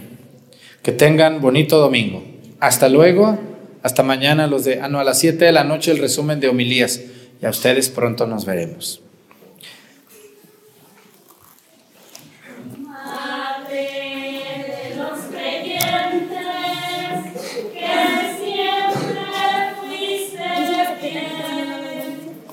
Que 0.82 0.92
tengan 0.92 1.40
bonito 1.40 1.78
domingo. 1.78 2.22
Hasta 2.58 2.88
luego. 2.88 3.38
Hasta 3.82 4.02
mañana 4.02 4.46
los 4.46 4.64
de, 4.64 4.80
ah, 4.80 4.88
no, 4.88 5.00
a 5.00 5.04
las 5.04 5.18
7 5.18 5.42
de 5.42 5.52
la 5.52 5.64
noche 5.64 5.90
el 5.90 5.98
resumen 5.98 6.38
de 6.38 6.48
homilías 6.48 7.00
y 7.40 7.46
a 7.46 7.50
ustedes 7.50 7.88
pronto 7.88 8.26
nos 8.26 8.44
veremos. 8.44 9.02